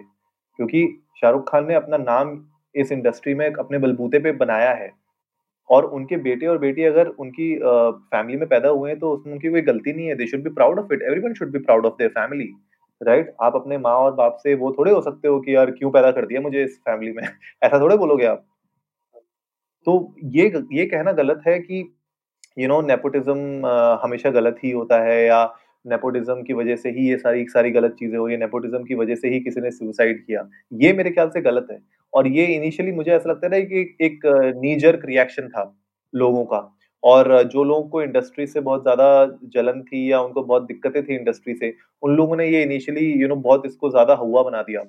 क्योंकि 0.58 0.86
शाहरुख 1.20 1.50
खान 1.50 1.66
ने 1.68 1.74
अपना 1.74 1.96
नाम 1.96 2.38
इस 2.74 2.92
इंडस्ट्री 2.92 3.34
में 3.34 3.46
अपने 3.48 3.78
बलबूते 3.78 4.18
पे 4.18 4.32
बनाया 4.34 4.72
है 4.72 4.90
और 5.70 5.84
उनके 5.86 6.16
बेटे 6.16 6.46
और 6.46 6.58
बेटी 6.58 6.82
अगर 6.84 7.08
उनकी 7.18 7.54
फैमिली 8.10 8.38
में 8.38 8.48
पैदा 8.48 8.68
हुए 8.68 8.90
हैं, 8.90 8.98
तो 8.98 9.12
उसमें 9.12 9.32
उनकी 9.32 9.48
कोई 9.48 9.60
गलती 9.62 9.92
नहीं 9.92 10.06
है, 10.06 10.14
they 10.14 10.26
should 10.26 10.42
be 10.42 10.50
proud 10.50 10.78
of 10.78 10.92
it, 10.92 11.02
everyone 11.02 11.34
should 11.34 11.52
be 11.52 11.58
proud 11.58 11.86
of 11.86 11.94
their 11.98 12.10
family, 12.10 12.48
right? 13.00 13.34
आप 13.42 13.56
अपने 13.56 13.78
माँ 13.78 13.94
और 13.94 14.14
बाप 14.14 14.36
से 14.42 14.54
वो 14.54 14.72
थोड़े 14.78 14.92
हो 14.92 15.00
सकते 15.00 15.28
हो 15.28 15.40
कि 15.40 15.54
यार 15.56 15.70
क्यों 15.70 15.90
पैदा 15.90 16.10
कर 16.10 16.26
दिया 16.26 16.40
मुझे 16.40 16.64
इस 16.64 16.78
फैमिली 16.78 17.12
में, 17.12 17.22
ऐसा 17.64 17.80
थोड़े 17.80 17.96
बोलोगे 17.96 18.26
आप। 18.26 18.46
तो 19.86 20.14
ये 20.34 20.46
ये 20.72 20.86
कहना 20.86 21.12
गलत 21.12 21.42
है 21.48 21.58
कि 21.58 21.82
यू 22.58 22.68
नो 22.68 22.80
नेपोटिज़्म 22.82 23.66
हमेशा 24.02 24.30
गलत 24.30 24.56
ही 24.64 24.70
होता 24.70 25.00
है 25.02 25.24
या 25.26 25.44
नेपोटिज्म 25.86 26.42
की 26.42 26.52
वजह 26.54 26.76
से 26.76 26.90
ही 26.90 27.08
ये 27.08 27.16
सारी 27.18 27.44
सारी 27.48 27.70
गलत 27.72 27.96
चीज़ें 27.98 28.16
हो 28.18 28.26
रही 28.26 28.34
है 28.34 28.40
नेपोटिज्म 28.40 28.82
की 28.84 28.94
वजह 28.96 29.14
से 29.16 29.28
ही 29.28 29.40
किसी 29.40 29.60
ने 29.60 29.70
सुसाइड 29.72 30.24
किया। 30.26 30.48
ये 30.80 30.92
मेरे 30.92 31.10
ख्याल 31.10 31.28
से 31.30 31.40
गलत 31.42 31.66
है। 31.70 31.78
और 32.12 32.28
ये 32.28 32.46
इनिशियली 32.54 32.92
मुझे 32.92 33.10
ऐसा 33.12 33.30
लगता 33.30 33.54
है 33.54 33.62
कि 33.64 33.80
एक 34.02 34.20
नीजर्क 34.56 35.04
रिएक्शन 35.06 35.48
था 35.48 35.72
लोगों 36.14 36.44
का। 36.44 36.60
और 37.02 37.42
जो 37.44 37.64
लोगों 37.64 37.88
को 37.88 38.02
इंडस्ट्री 38.02 38.46
से 38.46 38.60
बहुत 38.62 38.82
ज़्यादा 38.82 39.38
जलन 39.54 39.80
थी 39.82 40.10
या 40.10 40.20
उनको 40.20 40.42
बहुत 40.44 40.62
दिक्कतें 40.64 41.02
थी 41.02 41.14
इंडस्ट्री 41.14 41.54
से 41.54 41.72
उन 42.02 42.16
लोगों 42.16 42.36
ने 42.36 42.46
ये 42.46 42.62
इनिशियली 42.62 43.06
यू 43.22 43.28
नो 43.28 43.36
बहुत 43.42 43.66
इसको 43.66 43.90
ज़्यादा 43.90 44.14
हुआ 44.16 44.42
बना 44.42 44.62
दिया 44.62 44.82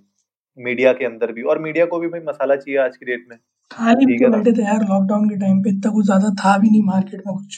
मीडिया 0.57 0.93
के 0.93 1.05
अंदर 1.05 1.31
भी। 1.31 1.41
और 1.43 1.59
मीडिया 1.61 1.85
को 1.85 1.99
भी 1.99 2.07
भाई 2.07 2.21
मसाला 2.27 2.55
चाहिए 2.55 2.79
आज 2.81 2.97
की 2.97 3.05
डेट 3.05 3.25
में। 3.29 3.37
खाली 3.71 4.05
ठीक 4.05 4.21
है 4.21 4.29
बैठे 4.31 4.51
थे 4.53 4.63
यार 4.63 4.83
लॉकडाउन 4.83 5.29
के 5.29 5.35
टाइम 5.39 5.61
पे 5.63 5.69
इतना 5.69 5.91
कुछ 5.91 6.05
ज़्यादा 6.05 6.29
था 6.35 6.57
भी 6.57 6.69
नहीं 6.69 6.81
मार्केट 6.85 7.21
में 7.27 7.35
कुछ। 7.35 7.57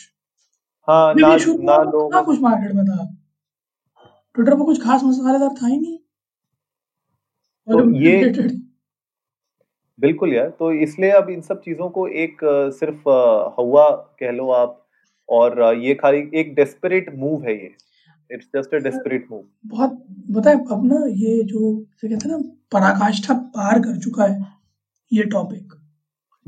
हाँ 0.87 1.13
ना 1.15 1.27
ना 1.29 1.77
लोग 1.85 2.13
ना 2.13 2.21
कुछ 2.21 2.41
मार्केट 2.41 2.73
में 2.73 2.83
था। 2.85 3.03
ट्विटर 4.39 4.55
पर 4.55 4.65
कुछ 4.65 4.81
खास 4.83 5.03
मसालेदार 5.03 5.53
था 5.53 5.67
ही 5.67 5.79
नहीं। 5.79 5.97
तो 7.67 7.89
ये 7.97 8.13
बिल्कुल 9.99 10.33
यार 10.33 10.49
तो 10.59 10.71
इसलिए 10.73 11.09
अब 11.11 11.29
इन 11.29 11.41
सब 11.41 11.61
चीज़ों 11.61 11.89
को 11.89 12.07
एक 12.17 12.37
सिर्फ़ 12.73 13.09
हवा 13.59 13.89
कह 14.19 14.31
लो 14.31 14.49
आप 14.53 14.75
और 15.29 15.61
ये 15.77 15.93
खाली 15.95 16.19
एक 16.39 16.53
डेस्परेट 16.55 17.13
मूव 17.15 17.43
है 17.43 17.53
ये। 17.53 17.75
It's 18.29 18.47
just 18.55 18.73
a 18.75 18.77
desperate 18.79 19.27
move 19.31 19.43
बहुत 19.67 19.97
बताए 20.31 20.55
अब 20.71 20.85
ना 20.85 21.03
ये 21.17 21.43
जो 21.43 21.75
कहते 21.75 22.15
हैं 22.15 22.31
ना 22.31 22.37
पराकाष्ठा 22.71 23.33
पार 23.55 23.79
कर 23.79 23.99
चुका 23.99 24.23
है 24.23 24.47
ये 25.11 25.23
टॉपिक 25.35 25.73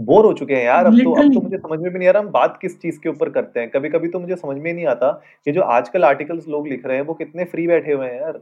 बोर 0.06 0.26
हो 0.26 0.34
चुके 0.34 0.56
हैं 0.56 0.64
यार 0.64 0.86
अब 0.86 0.94
तो 0.94 1.12
अब 1.14 1.34
तो 1.34 1.42
मुझे 1.42 1.58
समझ 1.58 1.80
में 1.80 1.92
भी 1.94 2.00
नहीं 2.00 2.08
आ 2.10 2.12
रहा 2.12 2.24
हम 2.24 2.30
बात 2.30 2.58
किस 2.62 2.80
चीज़ 2.82 3.00
के 3.00 3.10
ऊपर 3.10 3.30
करते 3.30 3.60
हैं? 3.60 3.70
कभी 3.70 3.90
कभी 3.90 4.08
तो 4.08 4.20
मुझे 4.20 4.36
समझ 4.36 4.58
में 4.58 4.74
नहीं 4.74 4.86
आता 4.88 5.12
कि 5.46 5.52
जो 5.52 5.62
आजकल 5.62 6.06
आर्टिकल्स 6.06 6.48
लोग 6.48 6.68
लिख 6.68 6.86
रहे 6.86 6.98
हैं 6.98 7.04
वो 7.04 7.14
कितने 7.14 7.44
फ्री 7.46 7.68
बैठे 7.68 7.94
हुए 7.94 8.08
हैं 8.08 8.22
यार। 8.22 8.40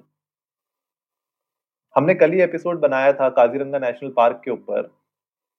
हमने 1.95 2.13
कल 2.13 2.31
ही 2.31 2.41
एपिसोड 2.41 2.79
बनाया 2.79 3.13
था 3.13 3.29
काजीरंगा 3.29 3.79
नेशनल 3.79 4.11
पार्क 4.17 4.41
के 4.45 4.51
ऊपर। 4.51 4.89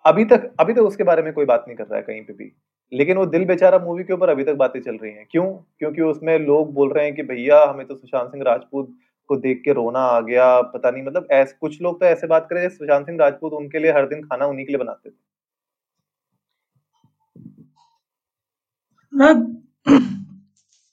अभी 0.04 0.24
तक 0.24 0.50
अभी 0.60 0.72
तक 0.72 0.80
उसके 0.80 1.04
बारे 1.04 1.22
में 1.22 1.32
कोई 1.32 1.44
बात 1.44 1.64
नहीं 1.68 1.76
कर 1.76 1.84
रहा 1.84 1.96
है 1.96 2.02
कहीं 2.02 2.22
पे 2.22 2.32
भी। 2.32 2.52
लेकिन 2.92 3.16
वो 3.16 3.26
दिल 3.26 3.44
बेचारा 3.44 3.78
मूवी 3.78 4.04
के 4.04 4.12
ऊपर 4.12 4.28
अभी 4.28 4.44
तक 4.44 4.54
बातें 4.54 4.80
चल 4.80 4.96
रही 4.96 5.12
हैं। 5.12 5.26
क्यों? 5.30 5.52
क्योंकि 5.78 6.02
उसमें 6.02 6.38
लोग 6.38 6.72
बोल 6.74 6.92
रहे 6.92 7.04
हैं 7.04 7.14
कि 7.14 7.22
भैया 7.22 7.62
हमें 7.64 7.86
तो 7.86 7.94
सुशांत 7.94 8.30
सिंह 8.30 8.44
राजपूत 8.44 8.94
को 9.30 9.36
देख 9.36 9.62
के 9.64 9.72
रोना 9.72 10.00
आ 10.00 10.20
गया 10.20 10.60
पता 10.62 10.90
नहीं 10.90 11.02
मतलब 11.04 11.26
ऐसे 11.32 11.56
कुछ 11.60 11.82
लोग 11.82 12.00
तो 12.00 12.06
ऐसे 12.06 12.26
बात 12.26 12.46
करें 12.50 12.68
सुशांत 12.68 13.06
सिंह 13.06 13.18
राजपूत 13.20 13.52
उनके 13.52 13.78
लिए 13.78 13.92
हर 13.92 14.08
दिन 14.08 14.22
खाना 14.22 14.46
उन्हीं 14.46 14.66
के 14.66 14.72
लिए 14.72 14.78
बनाते 14.78 15.10
थे। 15.10 15.29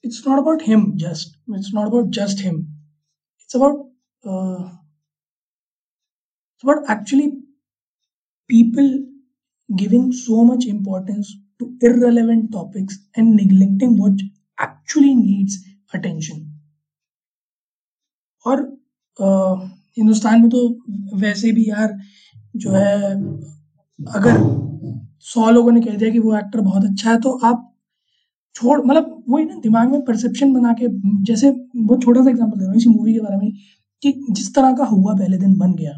It's 0.03 0.25
not 0.25 0.39
about 0.39 0.62
him 0.62 0.81
just 0.98 1.38
it's 1.50 1.74
not 1.74 1.88
about 1.88 2.10
just 2.10 2.41
him 2.41 2.67
it's 3.41 3.55
about 3.55 3.77
uh, 4.24 4.63
it's 6.53 6.63
about 6.63 6.84
actually 6.88 7.27
people 8.50 8.89
giving 9.69 10.12
so 10.12 10.43
much 10.43 10.65
importance 10.65 11.34
to 11.60 11.69
irrelevant 11.81 12.51
topics 12.51 12.98
and 13.15 13.36
neglecting 13.36 13.98
what 13.98 14.25
actually 14.60 15.15
needs 15.15 15.57
attention 15.93 16.46
और 18.46 18.60
हिंदुस्तान 19.98 20.41
में 20.41 20.50
तो 20.50 20.60
वैसे 21.19 21.51
भी 21.51 21.63
यार 21.69 21.98
जो 22.55 22.72
है 22.72 23.13
अगर 24.19 24.38
सौ 25.29 25.50
लोगों 25.51 25.72
ने 25.72 25.81
कह 25.81 25.96
दिया 25.98 26.12
कि 26.12 26.19
वो 26.19 26.36
एक्टर 26.38 26.62
बहुत 26.62 26.84
अच्छा 26.86 27.10
है 27.12 27.19
तो 27.22 27.31
आप 27.48 27.63
छोड़ 28.57 28.79
मतलब 28.81 29.23
वही 29.29 29.45
ना, 29.45 29.55
दिमाग 29.59 29.91
में 29.91 30.01
परसेप्शन 30.05 30.53
बना 30.53 30.73
के, 30.73 30.87
जैसे 31.23 31.51
बहुत 31.51 32.03
छोटा 32.03 32.23
सा 32.23 32.29
एग्ज़ाम्पल 32.29 32.57
दे 32.57 32.63
रहा 32.63 32.71
हूँ 32.71 32.77
इसी 32.77 32.89
मूवी 32.89 33.13
के 33.13 33.19
बारे 33.19 33.37
में, 33.37 33.51
कि 34.03 34.13
जिस 34.31 34.53
तरह 34.55 34.73
का 34.75 34.85
हुआ 34.85 35.13
पहले 35.15 35.37
दिन 35.37 35.57
बन 35.57 35.73
गया, 35.73 35.93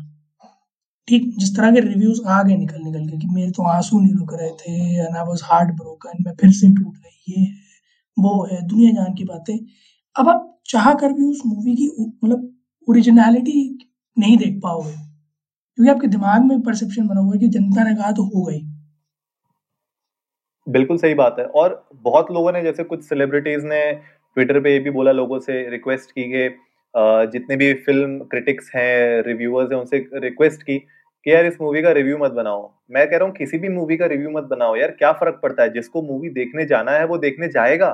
ठीक? 1.08 1.34
जिस 1.40 1.56
तरह 1.56 1.72
के 1.72 1.80
रिव्यूज़ 1.82 2.22
आ 2.28 2.42
गए 2.44 2.56
निकल 2.58 2.84
निकल 2.84 3.08
के, 3.08 3.18
कि 3.18 3.28
मेरे 3.30 3.52
तो 3.52 3.64
आँसू 3.70 4.00
नहीं 4.00 4.14
रुक 4.14 4.34
रहे 4.34 4.50
थे 4.60 5.00
आई 5.00 5.38
हार्ट 5.44 5.72
ब्रोकन 5.74 6.24
मैं 6.26 6.34
फिर 6.42 6.52
से 6.52 6.68
टूट 6.70 6.94
गई 6.96 7.34
ये 7.34 7.40
है, 7.40 7.52
वो 8.18 8.48
है, 8.52 8.62
दुनिया 8.68 8.92
जान 8.94 9.14
की 9.14 9.24
बातें। 9.26 9.58
अब 10.16 10.30
आप 10.30 10.46
चाह 10.70 10.94
कर 10.96 11.14
भी 11.14 11.26
उस 11.26 11.42
मूवी 11.46 11.76
की 11.76 11.88
मतलब 12.24 12.52
ओरिजिनलिटी 12.88 13.62
नहीं 14.18 14.38
देख 14.38 14.60
पाओगे, 14.64 14.92
क्योंकि 14.92 15.92
आपके 15.92 16.08
दिमाग 16.10 16.46
में 16.46 16.62
परसेप्शन 16.62 17.08
बना 17.08 17.20
हुआ 17.20 17.34
है 17.34 17.40
कि 17.40 17.48
जनता 17.50 17.84
ने 17.84 17.96
कहा 17.96 18.12
तो 18.12 18.24
हो 18.26 18.44
गई। 18.44 18.62
बिल्कुल 20.70 20.98
सही 20.98 21.14
बात 21.14 21.36
है। 21.40 21.46
और 21.46 21.84
बहुत 21.96 22.32
लोगों 22.32 22.52
ने 22.52 22.62
जैसे 22.64 22.84
कुछ 22.84 23.04
सेलिब्रिटीज 23.04 23.64
ने 23.66 23.82
ट्विटर 23.94 24.60
पे 24.60 24.78
भी 24.80 24.90
बोला 24.90 25.12
लोगों 25.12 25.40
से 25.40 25.68
रिक्वेस्ट 25.70 26.12
की 26.12 26.30
गई 26.30 26.50
जितने 27.32 27.56
भी 27.58 27.74
फ़िल्म 27.76 28.20
क्रिटिक्स 28.26 28.72
हैं 28.76 29.22
रिव्यूअर्स 29.24 29.72
हैं, 29.72 29.80
उनसे 29.80 29.98
रिक्वेस्ट 30.20 30.64
की 30.64 30.78
कि 31.26 31.32
यार 31.32 31.46
इस 31.46 31.58
मूवी 31.62 31.82
का 31.82 31.92
रिव्यू 31.92 32.18
मत 32.18 32.32
बनाओ। 32.32 32.72
मैं 32.92 33.06
कह 33.10 33.18
रहा 33.18 33.28
हूँ 33.28 33.34
किसी 33.36 33.58
भी 33.58 33.70
मूवी 33.70 33.98
का 33.98 34.06
रिव्यू 34.06 34.30
मत 34.30 34.44
बनाओ 34.46 34.76
यार, 34.76 34.92
क्या 34.92 35.12
फ़र्क 35.14 35.40
पड़ता 35.44 35.64
है? 35.64 35.70
जिसको 35.74 36.02
मूवी 36.02 36.30
देखने 36.30 36.66
जाना 36.66 36.92
है, 36.92 37.06
वो 37.06 37.18
देखने 37.18 37.48
जाएगा। 37.48 37.90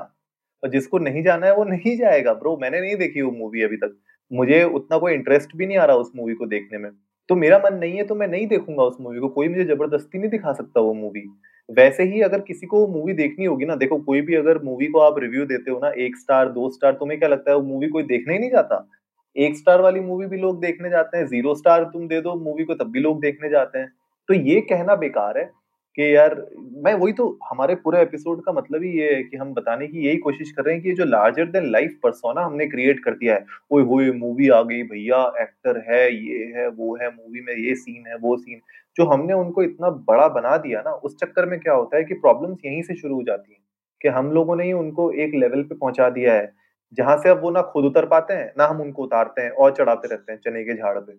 और 0.64 0.70
जिसको 0.70 1.00
नहीं 1.00 1.24
जाना 1.24 1.48
है, 1.48 1.56
वो 1.56 1.64
नहीं 1.64 1.98
जाएगा। 1.98 2.34
ब्रो 2.34 2.58
मैंने 2.62 2.82
नहीं 2.82 2.96
देखी 2.96 3.22
वो 3.22 3.32
मूवी 3.32 3.62
अभी 3.64 3.78
तक। 3.78 3.98
मुझे 4.32 4.64
उतना 4.64 4.98
कोई 4.98 5.14
इंटरेस्ट 5.14 5.56
भी 5.58 5.66
नहीं 5.66 5.78
आ 5.78 5.86
रहा 5.86 5.96
उस 5.98 6.12
मूवी 6.16 6.34
को 6.34 6.46
देखने 6.46 6.78
में। 6.78 6.92
तो 7.30 7.36
मेरा 7.36 7.58
मन 7.60 7.74
नहीं 7.74 7.98
है 7.98 8.04
तो 8.04 8.16
मैं 8.16 8.28
नहीं 8.28 8.48
देखूँगा 8.48 8.84
उस 8.84 8.98
मूवी 9.02 9.20
को। 9.20 9.28
कोई 9.30 9.48
मुझे 9.48 9.64
ज़बरदस्ती 9.66 10.18
नहीं 10.18 10.30
दिखा 10.30 10.54
सकता 10.54 10.82
वो 10.82 10.94
मूवी 10.94 11.24
वैसे 11.70 12.04
ही 12.04 12.22
अगर 12.22 12.40
किसी 12.40 12.68
को 12.68 12.88
मूवी 12.88 13.14
देखनी 13.14 13.46
होगी 13.46 13.66
ना, 13.66 13.76
देखो 13.76 13.98
कोई 13.98 14.22
भी 14.22 14.36
अगर 14.36 14.62
मूवी 14.64 14.88
को 14.88 15.00
आप 15.00 15.20
रिव्यू 15.20 15.46
देते 15.46 15.72
हो 15.72 15.80
ना, 15.80 15.90
एक 15.98 16.18
स्टार 16.18 16.50
दो 16.50 16.70
स्टार 16.70 16.94
तुम्हें 16.94 17.20
क्या 17.20 17.30
लगता 17.30 17.52
है, 17.52 17.58
वो 17.58 17.64
मूवी 17.64 17.88
कोई 17.88 18.04
देखने 18.04 18.34
ही 18.34 18.40
नहीं 18.40 18.50
जाता? 18.52 18.88
एक 19.36 19.58
स्टार 19.58 19.82
वाली 19.82 20.00
मूवी 20.00 20.26
भी 20.28 20.38
लोग 20.38 20.60
देखने 20.62 20.90
जाते 20.90 21.18
हैं 21.18 21.28
ज़ीरो 21.28 21.56
स्टार 21.56 21.84
तुम 21.84 22.08
दे 22.08 22.22
दो 22.22 22.36
मूवी 22.36 22.64
को 22.64 22.74
तब 22.74 22.92
भी 22.92 23.00
लोग 23.00 23.20
देखने 23.22 23.50
जाते 23.50 23.80
हैं। 23.80 23.92
तो 24.30 24.34
ये 24.34 24.62
कहना 24.62 24.96
बेकार 24.96 25.38
है। 25.38 25.50
कि 25.98 26.16
यार 26.16 26.46
मैं 26.60 26.94
वही 26.94 27.14
तो 27.14 27.40
हमारे 27.50 27.76
पूरे 27.76 28.02
एपिसोड 28.02 28.44
का 28.44 28.52
मतलब 28.52 28.84
ही 28.84 28.90
ये 28.90 29.14
है 29.14 29.24
कि 29.24 29.38
हम 29.38 29.54
बताने 29.54 29.88
की 29.88 30.08
यही 30.08 30.18
कोशिश 30.18 30.52
कर 30.52 30.64
रहे 30.64 30.74
हैं 30.74 30.84
कि 30.84 30.90
ये 30.90 30.96
जो 30.96 31.06
लार्जर 31.06 31.46
देन 31.46 31.72
लाइफ 31.72 32.00
परसोना 32.04 32.42
हमने 32.42 32.68
क्रिएट 32.68 33.00
कर 33.00 33.12
दिया 33.12 33.36
है। 33.36 33.46
ओए 33.72 33.84
होए 33.84 34.12
मूवी 34.12 34.50
आ 34.50 34.62
गई 34.62 34.84
भैया 34.84 35.34
एक्टर 35.42 35.84
है 35.90 36.28
ये 36.28 36.54
है 36.56 36.68
वो 36.68 36.96
है 36.96 37.10
मूवी 37.10 37.42
में 37.42 37.54
ये 37.56 37.76
सीन 37.76 38.08
है 38.08 38.18
वो 38.18 38.38
सीन 38.38 38.60
जो 38.98 39.06
हमने 39.06 39.34
उनको 39.34 39.64
इतना 39.64 39.90
बड़ा 39.90 40.28
बना 40.28 40.58
दिया 40.58 40.82
ना 40.82 40.92
उस 40.92 41.16
चक्कर 41.16 41.46
में 41.46 41.60
क्या 41.60 41.74
होता 41.74 41.98
है 41.98 42.04
कि 42.04 42.14
प्रॉब्लम्स 42.14 42.58
यहीं 42.66 42.82
से 42.82 42.96
शुरू 42.96 43.16
हो 43.16 43.24
जाती 43.24 43.54
हैं 43.54 43.62
कि 44.02 44.08
हम 44.08 44.32
लोगों 44.32 44.56
ने 44.56 44.64
ही 44.64 44.74
उनको 44.74 45.12
एक 45.12 45.32
लेवल 45.36 45.64
पे 45.64 45.76
पहुँचा 45.76 46.10
दिया 46.10 46.34
है 46.34 46.54
जहाँ 46.94 47.18
से 47.18 47.30
अब 47.30 47.42
वो 47.42 47.52
ना 47.52 47.62
खुद 47.62 47.86
उतर 47.86 48.06
पाते 48.06 48.34
हैं 48.34 48.54
ना 48.58 48.66
हम 48.66 48.82
उनको 48.82 49.04
उतारते 49.04 49.42
हैं 49.42 49.50
और 49.50 49.72
चढ़ाते 49.72 50.08
रहते 50.08 50.32
हैं 50.32 50.40
चने 50.40 50.64
के 50.64 50.74
झाड़ 50.74 51.00
पे। 51.00 51.14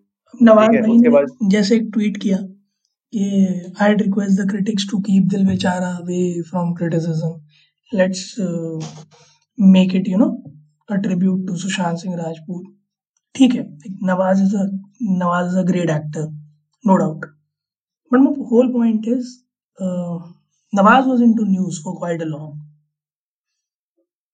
नवाज़ 0.45 0.69
भाई 0.69 0.79
उसके 0.79 1.09
बाद 1.09 1.27
जैसे 1.43 1.77
एक 1.77 1.91
ट्वीट 1.93 2.17
किया 2.17 2.37
कि 3.14 3.74
I 3.82 3.94
request 4.02 4.42
the 4.42 4.50
critics 4.50 4.88
to 4.92 5.00
keep 5.10 5.28
Dil 5.32 5.46
Bechara 5.48 5.90
away 5.96 6.22
from 6.50 6.74
criticism 6.74 7.98
let's 8.00 8.24
make 9.58 9.96
it 9.96 10.08
you 10.08 10.18
know 10.18 10.30
a 10.90 11.02
tribute 11.08 11.48
to 11.48 11.58
Sushant 11.66 11.98
Singh 11.98 12.16
Rajput 12.16 12.74
ठीक 13.36 13.56
है 13.56 13.68
Nawaz 14.14 14.42
is 14.42 14.56
a 14.56 14.66
Nawaz 15.20 15.52
is 15.52 15.58
a 15.58 15.68
great 15.72 15.90
actor 15.90 16.28
no 16.86 16.96
doubt 16.98 17.26
But 18.12 18.20
my 18.20 18.32
whole 18.50 18.70
point 18.70 19.08
is, 19.08 19.42
uh, 19.80 20.20
Nawaz 20.74 21.08
was 21.08 21.22
into 21.22 21.46
news 21.46 21.80
for 21.82 21.96
quite 21.96 22.22
a 22.22 22.26
long. 22.26 22.62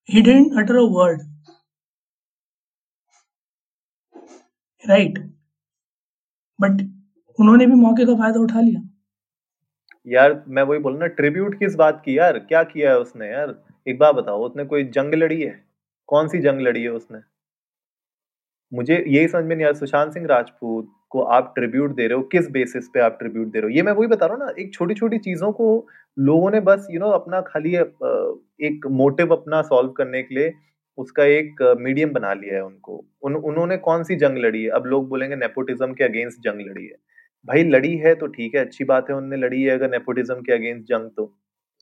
He 0.08 0.20
didn't 0.20 0.58
utter 0.58 0.76
a 0.76 0.86
word. 0.86 1.20
Right. 4.84 5.18
But 6.58 6.80
उन्होंने 7.39 7.65
भी 7.67 7.75
मौके 7.75 8.05
का 8.05 8.15
फ़ायदा 8.15 8.39
उठा 8.39 8.61
लिया। 8.61 8.81
यार 10.07 10.43
मैं 10.47 10.63
वही 10.63 10.79
बोल 10.79 10.97
ना 10.97 11.07
ट्रिब्यूट 11.17 11.59
किस 11.59 11.75
बात 11.75 12.01
की 12.05 12.17
यार? 12.17 12.39
क्या 12.39 12.63
किया 12.63 12.89
है 12.91 12.99
उसने 12.99 13.29
यार? 13.29 13.55
एक 13.87 13.99
बात 13.99 14.15
बताओ 14.15 14.43
उसने 14.45 14.65
कोई 14.65 14.83
जंग 14.95 15.13
लड़ी 15.13 15.41
है? 15.41 15.53
कौन 16.09 16.27
सी 16.27 16.39
जंग 16.41 16.61
लड़ी 16.61 16.83
है 16.83 16.89
उसने? 16.91 17.19
मुझे 18.71 19.03
यही 19.07 19.27
समझ 19.27 19.45
में 19.45 19.55
नहीं 19.55 19.65
आया 19.65 19.73
सुशांत 19.73 20.13
सिंह 20.13 20.25
राजपूत 20.27 20.91
को 21.09 21.21
आप 21.33 21.51
ट्रिब्यूट 21.55 21.95
दे 21.95 22.07
रहे 22.07 22.17
हो 22.17 22.23
किस 22.31 22.49
बेसिस 22.51 22.87
पे 22.93 22.99
आप 22.99 23.17
ट्रिब्यूट 23.19 23.47
दे 23.47 23.59
रहे 23.59 23.69
हो? 23.69 23.75
ये 23.75 23.81
मैं 23.81 23.91
वही 23.93 24.07
बता 24.07 24.25
रहा 24.25 24.35
हूँ 24.35 24.45
ना 24.45 24.53
एक 24.61 24.73
छोटी 24.73 24.93
छोटी 24.93 25.17
चीज़ों 25.19 25.51
को 25.51 25.67
लोगों 26.17 26.51
ने 26.51 26.59
बस 26.61 26.87
यू 26.91 26.99
नो 26.99 27.09
अपना 27.11 27.41
खाली 27.41 27.75
एक 28.67 28.87
मोटिव 28.91 29.35
अपना 29.35 29.61
सॉल्व 29.61 29.89
करने 29.97 30.21
के 30.23 30.35
लिए 30.35 30.53
उसका 30.97 31.23
एक 31.35 31.61
मीडियम 31.79 32.11
बना 32.13 32.33
लिया 32.33 32.55
है 32.55 32.63
उनको। 32.65 33.03
उन, 33.23 33.35
उन्होंने 33.35 33.77
कौन 33.79 34.03
सी 34.03 34.15
जंग 34.15 34.37
लड़ी 34.37 34.63
है? 34.63 34.69
अब 34.69 34.85
लोग 34.85 35.07
बोलेंगे 35.09 35.35
नेपोटिज्म 35.35 35.93
के 35.93 36.03
अगेंस्ट 36.03 36.39
जंग 36.41 36.61
लड़ी 36.67 36.85
है। 36.85 36.95
भाई 37.47 37.63
लड़ी 37.65 37.95
है 37.97 38.13
तो 38.15 38.27
ठीक 38.27 38.55
है, 38.55 38.61
अच्छी 38.61 38.83
बात 38.85 39.09
है 39.09 39.15
उन्होंने 39.15 39.37
लड़ी 39.37 39.61
है 39.63 39.71
अगर 39.71 39.89
नेपोटिज्म 39.91 40.41
के 40.41 40.53
अगेंस्ट 40.53 40.87
जंग 40.87 41.09
तो। 41.11 41.25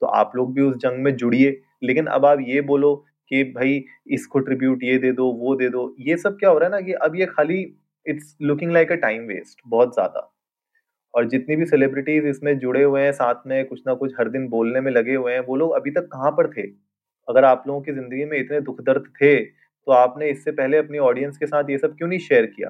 तो 0.02 0.08
आप 0.08 0.32
लोग 0.36 0.54
भी 0.54 0.62
उस 0.62 0.76
जंग 0.78 1.04
में 1.04 1.16
जुड़िए, 1.16 1.62
लेकिन 1.84 2.06
अब 2.08 2.26
आप 2.26 2.40
ये 2.42 2.62
बोलो 2.64 2.96
कि 3.32 3.44
भाई 3.46 3.84
इसको 4.10 4.40
ट्रिब्यूट 4.40 4.84
ये 4.84 4.98
दे 4.98 5.12
दो, 5.12 5.32
वो 5.34 5.56
दे 5.56 5.70
दो, 5.70 5.96
ये 6.00 6.18
सब 6.18 6.38
क्या 6.40 6.50
हो 6.50 6.58
रहा 6.58 6.66
है 6.66 6.72
ना 6.72 6.82
कि 6.82 6.94
अब 6.94 7.16
ये 7.16 7.26
खाली 7.28 7.60
it's 8.06 8.36
looking 8.42 8.72
like 8.72 8.92
a 8.92 8.96
time 8.98 9.26
waste 9.26 9.62
बहुत 9.68 9.94
ज़्यादा। 9.94 10.28
और 11.14 11.28
जितनी 11.30 11.56
भी 11.56 11.66
सेलिब्रिटीज 11.66 12.26
इसमें 12.28 12.58
जुड़े 12.60 12.84
हुए 12.84 13.02
हैं, 13.02 13.12
साथ 13.14 13.48
में 13.48 13.66
कुछ 13.66 13.82
ना 13.88 13.94
कुछ 13.96 14.14
हर 14.20 14.30
दिन 14.30 14.48
बोलने 14.50 14.82
में 14.82 14.92
लगे 14.92 15.16
हुए 15.16 15.34
हैं, 15.34 15.40
वो 15.42 15.56
लोग 15.56 15.72
अभी 15.74 15.92
तक 15.92 16.08
कहाँ 16.08 16.32
पर 16.32 16.52
थे? 16.52 16.68
अगर 17.28 17.46
आप 17.46 17.64
लोगों 17.68 17.82
की 17.82 17.92
ज़िंदगी 17.94 18.26
में 18.26 18.38
इतने 18.40 18.62
दुख 18.62 18.82
दर्द 18.84 19.04
थे 19.16 19.36
तो 19.40 19.92
आपने 19.94 20.30
इससे 20.30 20.52
पहले 20.54 20.78
अपनी 20.78 20.98
ऑडियंस 21.00 21.38
के 21.38 21.48
साथ 21.48 21.70
ये 21.70 21.78
सब 21.78 21.96
क्यों 21.98 22.08
नहीं 22.10 22.20
शेयर 22.22 22.46
किया? 22.48 22.70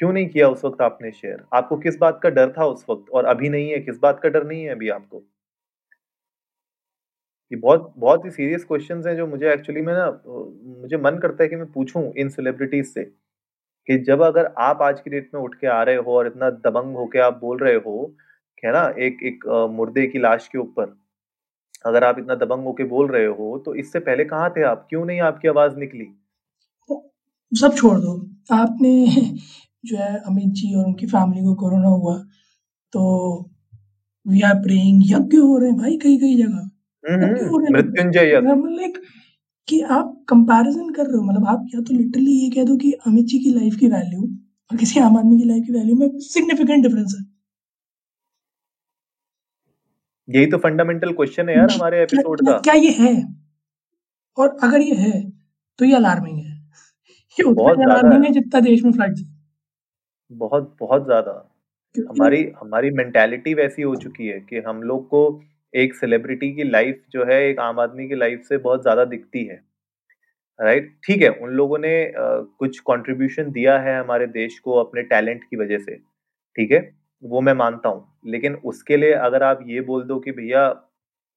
क्यों 0.00 0.12
नहीं 0.12 0.28
किया 0.28 0.48
उस 0.48 0.64
वक्त 0.64 0.80
आपने 0.82 1.10
शेयर? 1.12 1.42
आपको 1.54 1.76
किस 1.78 1.96
बात 2.00 2.20
का 2.22 2.28
डर 2.30 2.52
था 2.52 2.66
उस 2.66 2.84
वक्त? 2.90 3.10
और 3.12 3.24
अभी 3.26 3.48
नहीं 3.48 3.70
है, 3.70 3.78
किस 3.80 3.98
बात 4.02 4.20
का 4.22 4.28
डर 4.28 4.46
नहीं 4.46 4.62
है 4.62 4.70
अभी 4.70 4.88
आपको? 4.90 5.22
ये 7.50 7.58
बहुत 7.58 7.92
बहुत 7.98 8.24
ही 8.24 8.30
सीरियस 8.30 8.64
क्वेश्चंस 8.64 9.06
हैं 9.06 9.16
जो 9.16 9.26
मुझे 9.26 9.52
एक्चुअली 9.52 9.80
में 9.82 9.92
ना 9.94 10.06
मुझे 10.82 10.96
मन 10.98 11.18
करता 11.18 11.42
है 11.42 11.48
कि 11.48 11.56
मैं 11.56 11.70
पूछूँ 11.72 12.02
इन 12.14 12.28
सेलिब्रिटीज 12.28 12.86
से 12.86 13.04
कि 13.88 13.98
जब 14.04 14.22
अगर 14.22 14.52
आप 14.58 14.82
आज 14.82 15.00
की 15.00 15.10
डेट 15.10 15.30
में 15.34 15.40
उठ 15.40 15.54
के 15.54 15.66
आ 15.68 15.82
रहे 15.82 15.96
हो 15.98 16.16
और 16.16 16.26
इतना 16.26 16.50
दबंग 16.66 16.96
होके 16.96 17.18
आप 17.20 17.38
बोल 17.40 17.58
रहे 17.58 17.74
हो, 17.76 18.14
है 18.62 18.72
ना, 18.72 18.84
एक 18.98 19.18
एक 19.24 19.46
मुर्दे 19.72 20.06
की 20.06 20.18
लाश 20.18 20.48
के 20.48 20.58
ऊपर, 20.58 20.96
अगर 21.86 22.04
आप 22.04 22.18
इतना 22.18 22.34
दबंग 22.36 22.64
होके 22.64 22.84
बोल 22.86 23.10
रहे 23.10 23.26
हो 23.26 23.58
तो 23.66 23.74
इससे 23.76 24.00
पहले 24.00 24.24
कहाँ 24.26 24.50
थे 24.56 24.62
आप? 24.64 24.86
क्यों 24.90 25.04
नहीं 25.04 25.20
आपकी 25.22 25.48
आवाज़ 25.48 25.76
निकली? 25.78 26.08
सब 27.52 27.74
छोड़ 27.76 27.98
दो। 27.98 28.14
आपने 28.54 28.92
जो 29.84 29.96
है 29.96 30.16
अमित 30.18 30.52
जी 30.54 30.74
और 30.74 30.84
उनकी 30.86 31.06
फैमिली 31.06 31.44
को 31.44 31.54
कोरोना 31.54 31.88
हुआ। 31.88 32.16
तो 32.92 33.02
वी 34.26 34.40
आर 34.42 34.54
प्रेइंग 34.62 35.02
यज्ञ 35.06 35.36
हो 35.38 35.56
रहे 35.58 35.70
हैं 35.70 35.78
भाई 35.78 35.96
कई 35.98 36.16
कई 36.18 36.36
जगह? 36.36 36.68
मृत्युंजय 37.04 38.40
लाइक 38.40 38.98
कि 39.68 39.80
आप 39.94 40.14
कंपैरिजन 40.28 40.90
कर 40.92 41.06
रहे 41.06 41.16
हो 41.16 41.22
मतलब 41.22 41.46
आप 41.48 41.66
या 41.74 41.80
तो 41.80 41.94
लिटरली 41.94 42.32
ये 42.32 42.50
कह 42.50 42.64
दो 42.64 42.76
कि 42.76 42.92
अमित 43.06 43.24
जी 43.26 43.38
की 43.38 43.50
लाइफ 43.50 43.76
की 43.80 43.88
वैल्यू 43.88 44.22
और 44.70 44.76
किसी 44.76 45.00
आम 45.00 45.16
आदमी 45.18 45.38
की 45.38 45.44
लाइफ 45.44 45.64
की 45.66 45.72
वैल्यू 45.72 45.96
में 45.96 46.18
सिग्निफिकेंट 46.20 46.82
डिफरेंस 46.82 47.16
है। 47.18 47.24
यही 50.28 50.46
तो 50.46 50.58
फंडामेंटल 50.58 51.12
क्वेश्चन 51.12 51.48
है 51.48 51.56
यार 51.56 51.70
हमारे 51.72 52.02
एपिसोड 52.02 52.40
का। 52.46 52.58
क्या 52.60 52.74
ये 52.74 52.90
है? 52.98 53.14
और 54.38 54.56
अगर 54.62 54.80
ये 54.80 54.94
है 54.96 55.20
तो 55.78 55.84
ये 55.84 55.94
अलार्मिंग 55.94 56.38
है। 56.38 56.54
ये 57.38 57.44
उतना 57.44 57.84
अलार्मिंग 57.84 58.24
है 58.24 58.30
जितना 58.32 58.60
देश 58.60 58.82
में 58.84 58.92
फ़्लाइट 58.92 59.18
बहुत 60.30 60.76
बहुत 60.80 61.04
ज़्यादा। 61.04 61.32
हमारी 61.94 62.42
हमारी 62.60 62.90
मेंटेलिटी 62.90 63.54
वैसी 63.54 63.82
हो 63.82 63.94
चुकी 63.96 64.26
है 64.26 64.38
कि 64.40 64.58
हम 64.66 64.82
लोग 64.82 65.06
को 65.08 65.22
एक 65.74 65.94
सेलिब्रिटी 65.94 66.52
की 66.54 66.64
लाइफ 66.64 67.02
जो 67.12 67.24
है 67.24 67.40
एक 67.44 67.58
आम 67.60 67.80
आदमी 67.80 68.08
की 68.08 68.14
लाइफ 68.14 68.42
से 68.42 68.58
बहुत 68.58 68.82
ज़्यादा 68.82 69.04
दिखती 69.04 69.44
है। 69.44 69.60
Right 70.58 70.82
right? 70.82 71.06
ठीक 71.06 71.22
है 71.22 71.28
उन 71.30 71.50
लोगों 71.50 71.78
ने 71.78 71.92
uh, 72.06 72.44
कुछ 72.58 72.78
कंट्रीब्यूशन 72.80 73.50
दिया 73.52 73.78
है 73.78 73.98
हमारे 74.00 74.26
देश 74.28 74.58
को 74.58 74.74
अपने 74.74 75.02
टैलेंट 75.04 75.44
की 75.44 75.56
वजह 75.56 75.78
से। 75.78 75.96
ठीक 76.56 76.72
है? 76.72 76.80
वो 77.22 77.40
मैं 77.40 77.54
मानता 77.54 77.88
हूँ। 77.88 78.06
लेकिन 78.26 78.54
उसके 78.64 78.96
लिए 78.96 79.12
अगर 79.12 79.42
आप 79.42 79.60
ये 79.66 79.80
बोल 79.80 80.02
दो 80.04 80.18
कि 80.18 80.32
भैया 80.32 80.68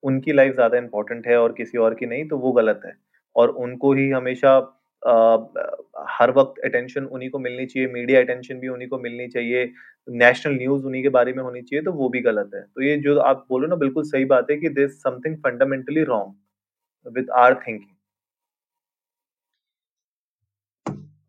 उनकी 0.04 0.34
लाइफ 0.34 0.54
ज़्यादा 0.56 0.78
इंपॉर्टेंट 0.78 1.28
है 1.28 1.38
और 1.38 1.54
किसी 1.54 1.78
और 1.78 1.94
की 1.96 2.06
नहीं 2.06 2.28
तो 2.28 2.38
वो 2.38 2.52
गलत 2.52 2.82
है। 2.86 2.94
और 3.36 3.50
उनको 3.50 3.94
ही 3.94 4.10
हमेशा 4.10 4.60
हर 6.12 6.32
वक्त 6.32 6.60
अटेंशन 6.66 7.06
उन्हीं 7.08 7.30
को 7.30 7.40
मिलनी 7.40 7.66
चाहिए 7.66 7.88
मीडिया 7.94 8.20
अटेंशन 8.22 8.60
भी 8.60 8.68
उन्हीं 8.68 8.88
को 8.90 9.00
मिलनी 9.00 9.28
चाहिए 9.28 9.66
नेशनल 10.08 10.54
न्यूज़ 10.54 10.86
उन्हीं 10.86 11.04
के 11.04 11.10
बारे 11.10 11.34
में 11.34 11.44
होनी 11.44 11.62
चाहिए 11.62 11.84
तो 11.84 11.92
वो 11.94 12.10
भी 12.10 12.22
गलत 12.22 12.52
है। 12.56 12.62
तो 12.62 12.84
ये 12.84 12.98
जो 13.00 13.18
आप 13.22 13.46
बोलो 13.50 13.68
ना 13.68 13.76
बिल्कुल 13.78 14.04
सही 14.06 14.26
बात 14.28 14.52
है 14.52 14.58
कि 14.58 14.70
this 14.80 15.02
something 15.02 15.38
fundamentally 15.38 16.04
wrong 16.04 16.56
with 17.16 17.30
our 17.38 17.56
thinking 17.68 17.90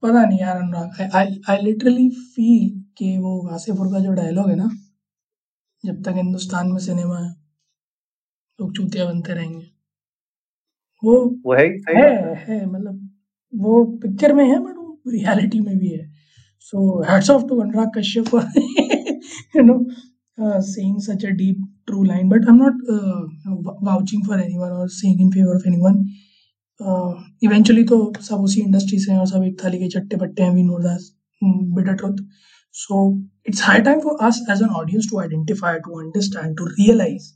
पता 0.03 0.25
नहीं 0.25 0.39
यार 0.41 0.57
अनुराग 0.57 1.17
आई 1.17 1.41
आई 1.51 1.63
लिटरली 1.63 2.09
फील 2.35 2.69
कि 2.99 3.17
वो 3.19 3.33
आसिफुर 3.55 3.87
का 3.93 4.01
जो 4.01 4.13
डायलॉग 4.15 4.51
है 4.51 4.57
ना 4.57 4.69
जब 5.85 6.03
तक 6.03 6.15
हिंदुस्तान 6.17 6.69
में 6.69 6.79
सिनेमा 6.81 7.19
है 7.19 7.31
लोग 8.59 8.73
चूतिया 8.77 9.05
बनते 9.05 9.35
रहेंगे। 9.35 9.67
वो 11.03 11.15
वो 11.47 11.55
है 11.55 11.67
है, 11.89 12.35
है 12.37 12.65
मतलब 12.67 13.04
वो 13.63 13.85
पिक्चर 14.03 14.33
में 14.35 14.45
है 14.45 14.59
बट 14.59 14.77
वो 14.77 15.11
रियलिटी 15.13 15.61
में 15.61 15.79
भी 15.79 15.89
है. 15.89 16.11
So 16.61 17.03
hats 17.11 17.31
off 17.31 17.47
to 17.49 17.61
Anurag 17.61 17.91
Kashyap 17.99 18.29
for 18.29 18.45
you 19.57 19.63
know 19.63 19.85
saying 20.67 20.95
such 21.03 21.25
a 21.25 21.33
deep 21.41 21.59
true 21.89 22.05
line. 22.07 22.31
But 22.31 22.47
i'm 22.49 22.57
not 22.61 22.81
uh, 22.95 23.21
vouching 23.89 24.25
for 24.29 24.39
anyone 24.45 24.73
or 24.73 24.87
saying 24.95 25.21
in 25.25 25.29
favor 25.35 25.55
of 25.59 25.67
anyone. 25.73 26.01
Eventually 27.45 27.85
तो 27.91 27.99
सब 28.21 28.41
उसी 28.45 28.61
industry 28.61 28.99
से 28.99 29.13
हैं 29.13 29.19
और 29.19 29.27
सब 29.27 29.43
एक 29.45 29.57
थाली 29.63 29.79
के 29.79 29.89
चट्टे 29.89 30.17
पट्टे 30.23 30.43
हैं 30.43 30.55
we 30.55 30.63
know 30.63 30.79
that 30.87 31.01
bitter 31.77 31.95
truth 31.97 32.17
so 32.75 32.99
it's 33.49 33.63
high 33.65 33.81
time 33.89 34.01
for 34.01 34.27
us 34.27 34.41
as 34.51 34.63
an 34.63 34.75
audience 34.81 35.09
to 35.11 35.21
identify 35.21 35.79
to 35.85 36.01
understand 36.01 36.57
to 36.59 36.65
realise 36.73 37.31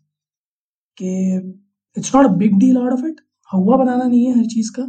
कि 0.98 1.12
it's 1.96 2.14
not 2.14 2.26
a 2.26 2.32
big 2.42 2.58
deal 2.60 2.76
out 2.78 2.92
of 2.92 3.06
it 3.08 3.20
हवा 3.50 3.76
बनाना 3.84 4.04
नहीं 4.04 4.24
है 4.26 4.38
हर 4.38 4.44
चीज़ 4.56 4.70
का. 4.78 4.86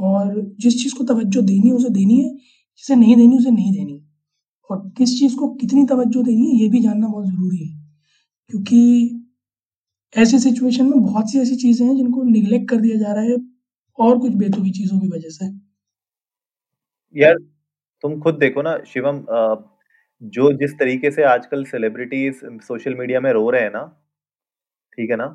और 0.00 0.54
जिस 0.60 0.82
चीज़ 0.82 0.94
को 0.98 1.04
तवज्जो 1.04 1.42
देनी 1.42 1.68
है, 1.68 1.74
उसे 1.74 1.88
देनी 1.90 2.16
है, 2.22 2.30
जिसे 2.78 2.96
नहीं 2.96 3.16
देनी, 3.16 3.36
उसे 3.38 3.50
नहीं 3.50 3.72
देनी। 3.72 4.00
और 4.70 4.92
किस 4.98 5.18
चीज़ 5.18 5.36
को 5.36 5.48
कितनी 5.54 5.84
तवज्जो 5.86 6.22
देनी 6.22 6.50
है, 6.50 6.62
ये 6.62 6.68
भी 6.68 6.80
जानना 6.80 7.08
बहुत 7.08 7.26
ज़रूरी 7.26 7.58
है। 7.58 7.78
क्योंकि 8.50 9.26
ऐसी 10.14 10.38
सिचुएशन 10.38 10.86
में 10.86 11.02
बहुत 11.02 11.30
सी 11.30 11.38
ऐसी 11.40 11.56
चीज़ें 11.56 11.86
हैं, 11.86 11.96
जिनको 11.96 12.22
निगलेक्ट 12.22 12.68
कर 12.70 12.76
दिया 12.76 12.96
जा 12.98 13.12
रहा 13.12 13.24
है, 13.24 13.36
और 13.98 14.18
कुछ 14.18 14.32
बेतुकी 14.34 14.70
चीज़ों 14.70 15.00
की 15.00 15.08
वजह 15.08 15.28
से। 15.28 15.46
यार, 17.16 17.34
तुम 18.04 18.20
खुद 18.20 18.34
देखो 18.34 18.62
ना, 18.62 18.78
शिवम 18.86 19.24
जो 20.22 20.52
जिस 20.52 20.72
तरीके 20.72 21.10
से 21.10 21.22
आजकल 21.24 21.64
सेलिब्रिटीज 21.64 22.40
सोशल 22.62 22.94
मीडिया 22.94 23.20
में 23.20 23.32
रो 23.32 23.50
रहे 23.50 23.62
हैं 23.62 23.70
ना, 23.70 23.84
ठीक 24.92 25.10
है 25.10 25.16
ना? 25.16 25.26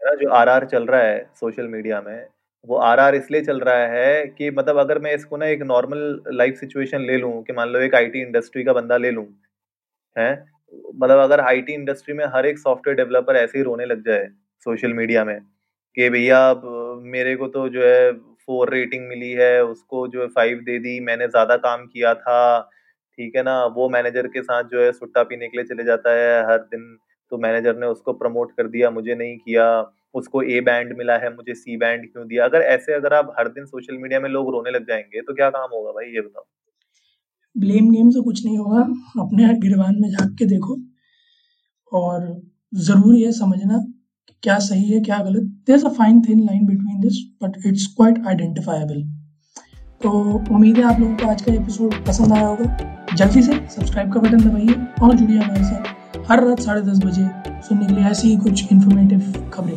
जो 0.00 0.30
आर 0.30 0.48
आर 0.48 0.66
चल 0.66 0.86
रहा 0.86 1.00
है 1.02 1.18
सोशल 1.34 1.68
मीडिया 1.68 2.00
में 2.00 2.26
वो 2.68 2.76
आर 2.78 3.00
आर 3.00 3.14
इसलिए 3.14 3.42
चल 3.42 3.60
रहा 3.60 3.86
है 3.88 4.26
कि 4.28 4.50
मतलब 4.50 4.78
अगर 4.78 4.98
मैं 5.02 5.14
इसको 5.14 5.36
ना 5.36 5.46
एक 5.46 5.62
नॉर्मल 5.64 6.22
लाइफ 6.32 6.56
सिचुएशन 6.56 7.00
ले 7.06 7.16
लूँ, 7.18 7.42
कि 7.44 7.52
मान 7.52 7.68
लो 7.68 7.78
एक 7.80 7.94
आईटी 7.94 8.20
इंडस्ट्री 8.22 8.64
का 8.64 8.72
बंदा 8.72 8.96
ले 8.96 9.10
लूँ, 9.10 9.26
है? 10.16 10.32
मतलब 10.96 11.18
अगर 11.20 11.40
आईटी 11.42 11.72
इंडस्ट्री 11.74 12.14
में 12.14 12.24
हर 12.34 12.46
एक 12.46 12.58
सॉफ्टवेयर 12.58 12.96
डेवलपर 12.96 13.36
ऐसे 13.36 13.58
ही 13.58 13.64
रोने 13.64 13.86
लग 13.86 14.04
जाए 14.06 14.28
सोशल 14.66 14.92
मीडिया 14.94 15.24
में, 15.24 15.38
कि 15.96 16.08
भैया 16.10 16.38
मेरे 17.04 17.34
को 17.36 17.48
तो 17.48 17.68
जो 17.68 17.86
है 17.86 18.12
फोर 18.48 18.70
रेटिंग 18.70 19.06
मिली 19.08 19.30
है, 19.32 19.64
उसको 19.64 20.06
जो 20.08 20.20
है 20.22 20.26
फाइव 20.28 20.58
दे 20.66 20.78
दी, 20.78 20.98
मैंने 21.00 21.28
ज़्यादा 21.28 21.56
काम 21.58 21.86
किया 21.86 22.14
था, 22.16 22.60
ठीक 23.18 23.36
है 23.36 23.42
ना? 23.42 23.64
वो 23.66 23.88
मैनेजर 23.88 24.26
के 24.28 24.42
साथ 24.42 24.64
जो 24.64 24.82
है 24.82 24.92
सुट्टा 24.92 25.22
पीने 25.24 25.48
के 25.48 25.58
लिए 25.58 25.66
चले 25.66 25.84
जाता 25.84 26.14
है, 26.14 26.42
हर 26.46 26.58
दिन 26.60 26.96
तो 27.32 27.38
मैनेजर 27.38 27.76
ने 27.78 27.86
उसको 27.88 28.12
प्रमोट 28.14 28.52
कर 28.56 28.68
दिया, 28.68 28.90
मुझे 28.90 29.14
नहीं 29.14 29.36
किया। 29.38 29.66
उसको 30.14 30.42
ए 30.44 30.60
बैंड 30.60 30.96
मिला 30.98 31.16
है, 31.18 31.34
मुझे 31.34 31.54
सी 31.54 31.76
बैंड 31.76 32.10
क्यों 32.12 32.26
दिया? 32.26 32.44
अगर 32.44 32.62
ऐसे 32.68 32.94
अगर 32.94 33.14
आप 33.14 33.34
हर 33.38 33.48
दिन 33.50 33.64
सोशल 33.66 33.98
मीडिया 33.98 34.20
में 34.20 34.28
लोग 34.30 34.50
रोने 34.52 34.70
लग 34.70 34.86
जाएँगे 34.88 35.20
तो 35.20 35.34
क्या 35.34 35.48
काम 35.50 35.68
होगा 35.74 35.90
भाई? 35.90 36.06
ये 36.06 36.20
बताओ। 36.20 36.44
ब्लेम 37.56 37.90
गेम 37.90 38.10
से 38.10 38.20
कुछ 38.20 38.44
नहीं 38.44 38.58
होगा। 38.58 38.80
अपने 39.22 39.54
गिरवान 39.60 39.96
में 40.00 40.08
झाँक 40.10 40.36
के 40.38 40.44
देखो। 40.46 40.76
और 41.92 42.28
ज़रूरी 42.74 43.22
है 43.22 43.32
समझना 43.32 43.78
क्या 44.42 44.58
सही 44.58 44.88
है, 44.90 45.00
क्या 45.00 45.18
गलत। 45.18 45.42
There 45.66 45.84
a 45.86 45.88
fine 45.88 46.20
thin 46.20 46.38
line 46.40 46.66
between 46.66 47.00
this 47.00 47.18
but 47.42 47.66
it's 47.66 47.86
quite 47.96 48.26
identifiable 48.26 49.02
तो 50.00 50.10
उम्मीद 50.54 50.76
है 50.76 50.84
आप 50.84 51.00
लोगों 51.00 51.16
को 51.16 51.26
आज 51.30 51.42
का 51.42 51.52
एपिसोड 51.54 51.94
पसंद 52.06 52.32
आया 52.32 52.46
होगा। 52.46 53.14
जल्दी 53.14 53.42
से 53.42 53.52
सब्सक्राइब 53.68 54.12
का 54.12 54.20
बटन 54.20 54.40
दबाइए 54.40 54.74
और 55.02 55.14
जुड़िए 55.14 55.38
हमारे 55.38 55.64
साथ। 55.64 56.30
हर 56.30 56.44
रात 56.44 56.60
साढ़े 56.60 56.80
दस 56.82 57.04
बजे 57.04 57.28
सुनने 57.62 57.86
के 57.86 57.94
लिए 57.94 58.04
ऐसी 58.04 58.28
ही 58.28 58.36
कुछ 58.38 58.72
इन्फॉर्मेटिव 58.72 59.50
खबरें। 59.54 59.76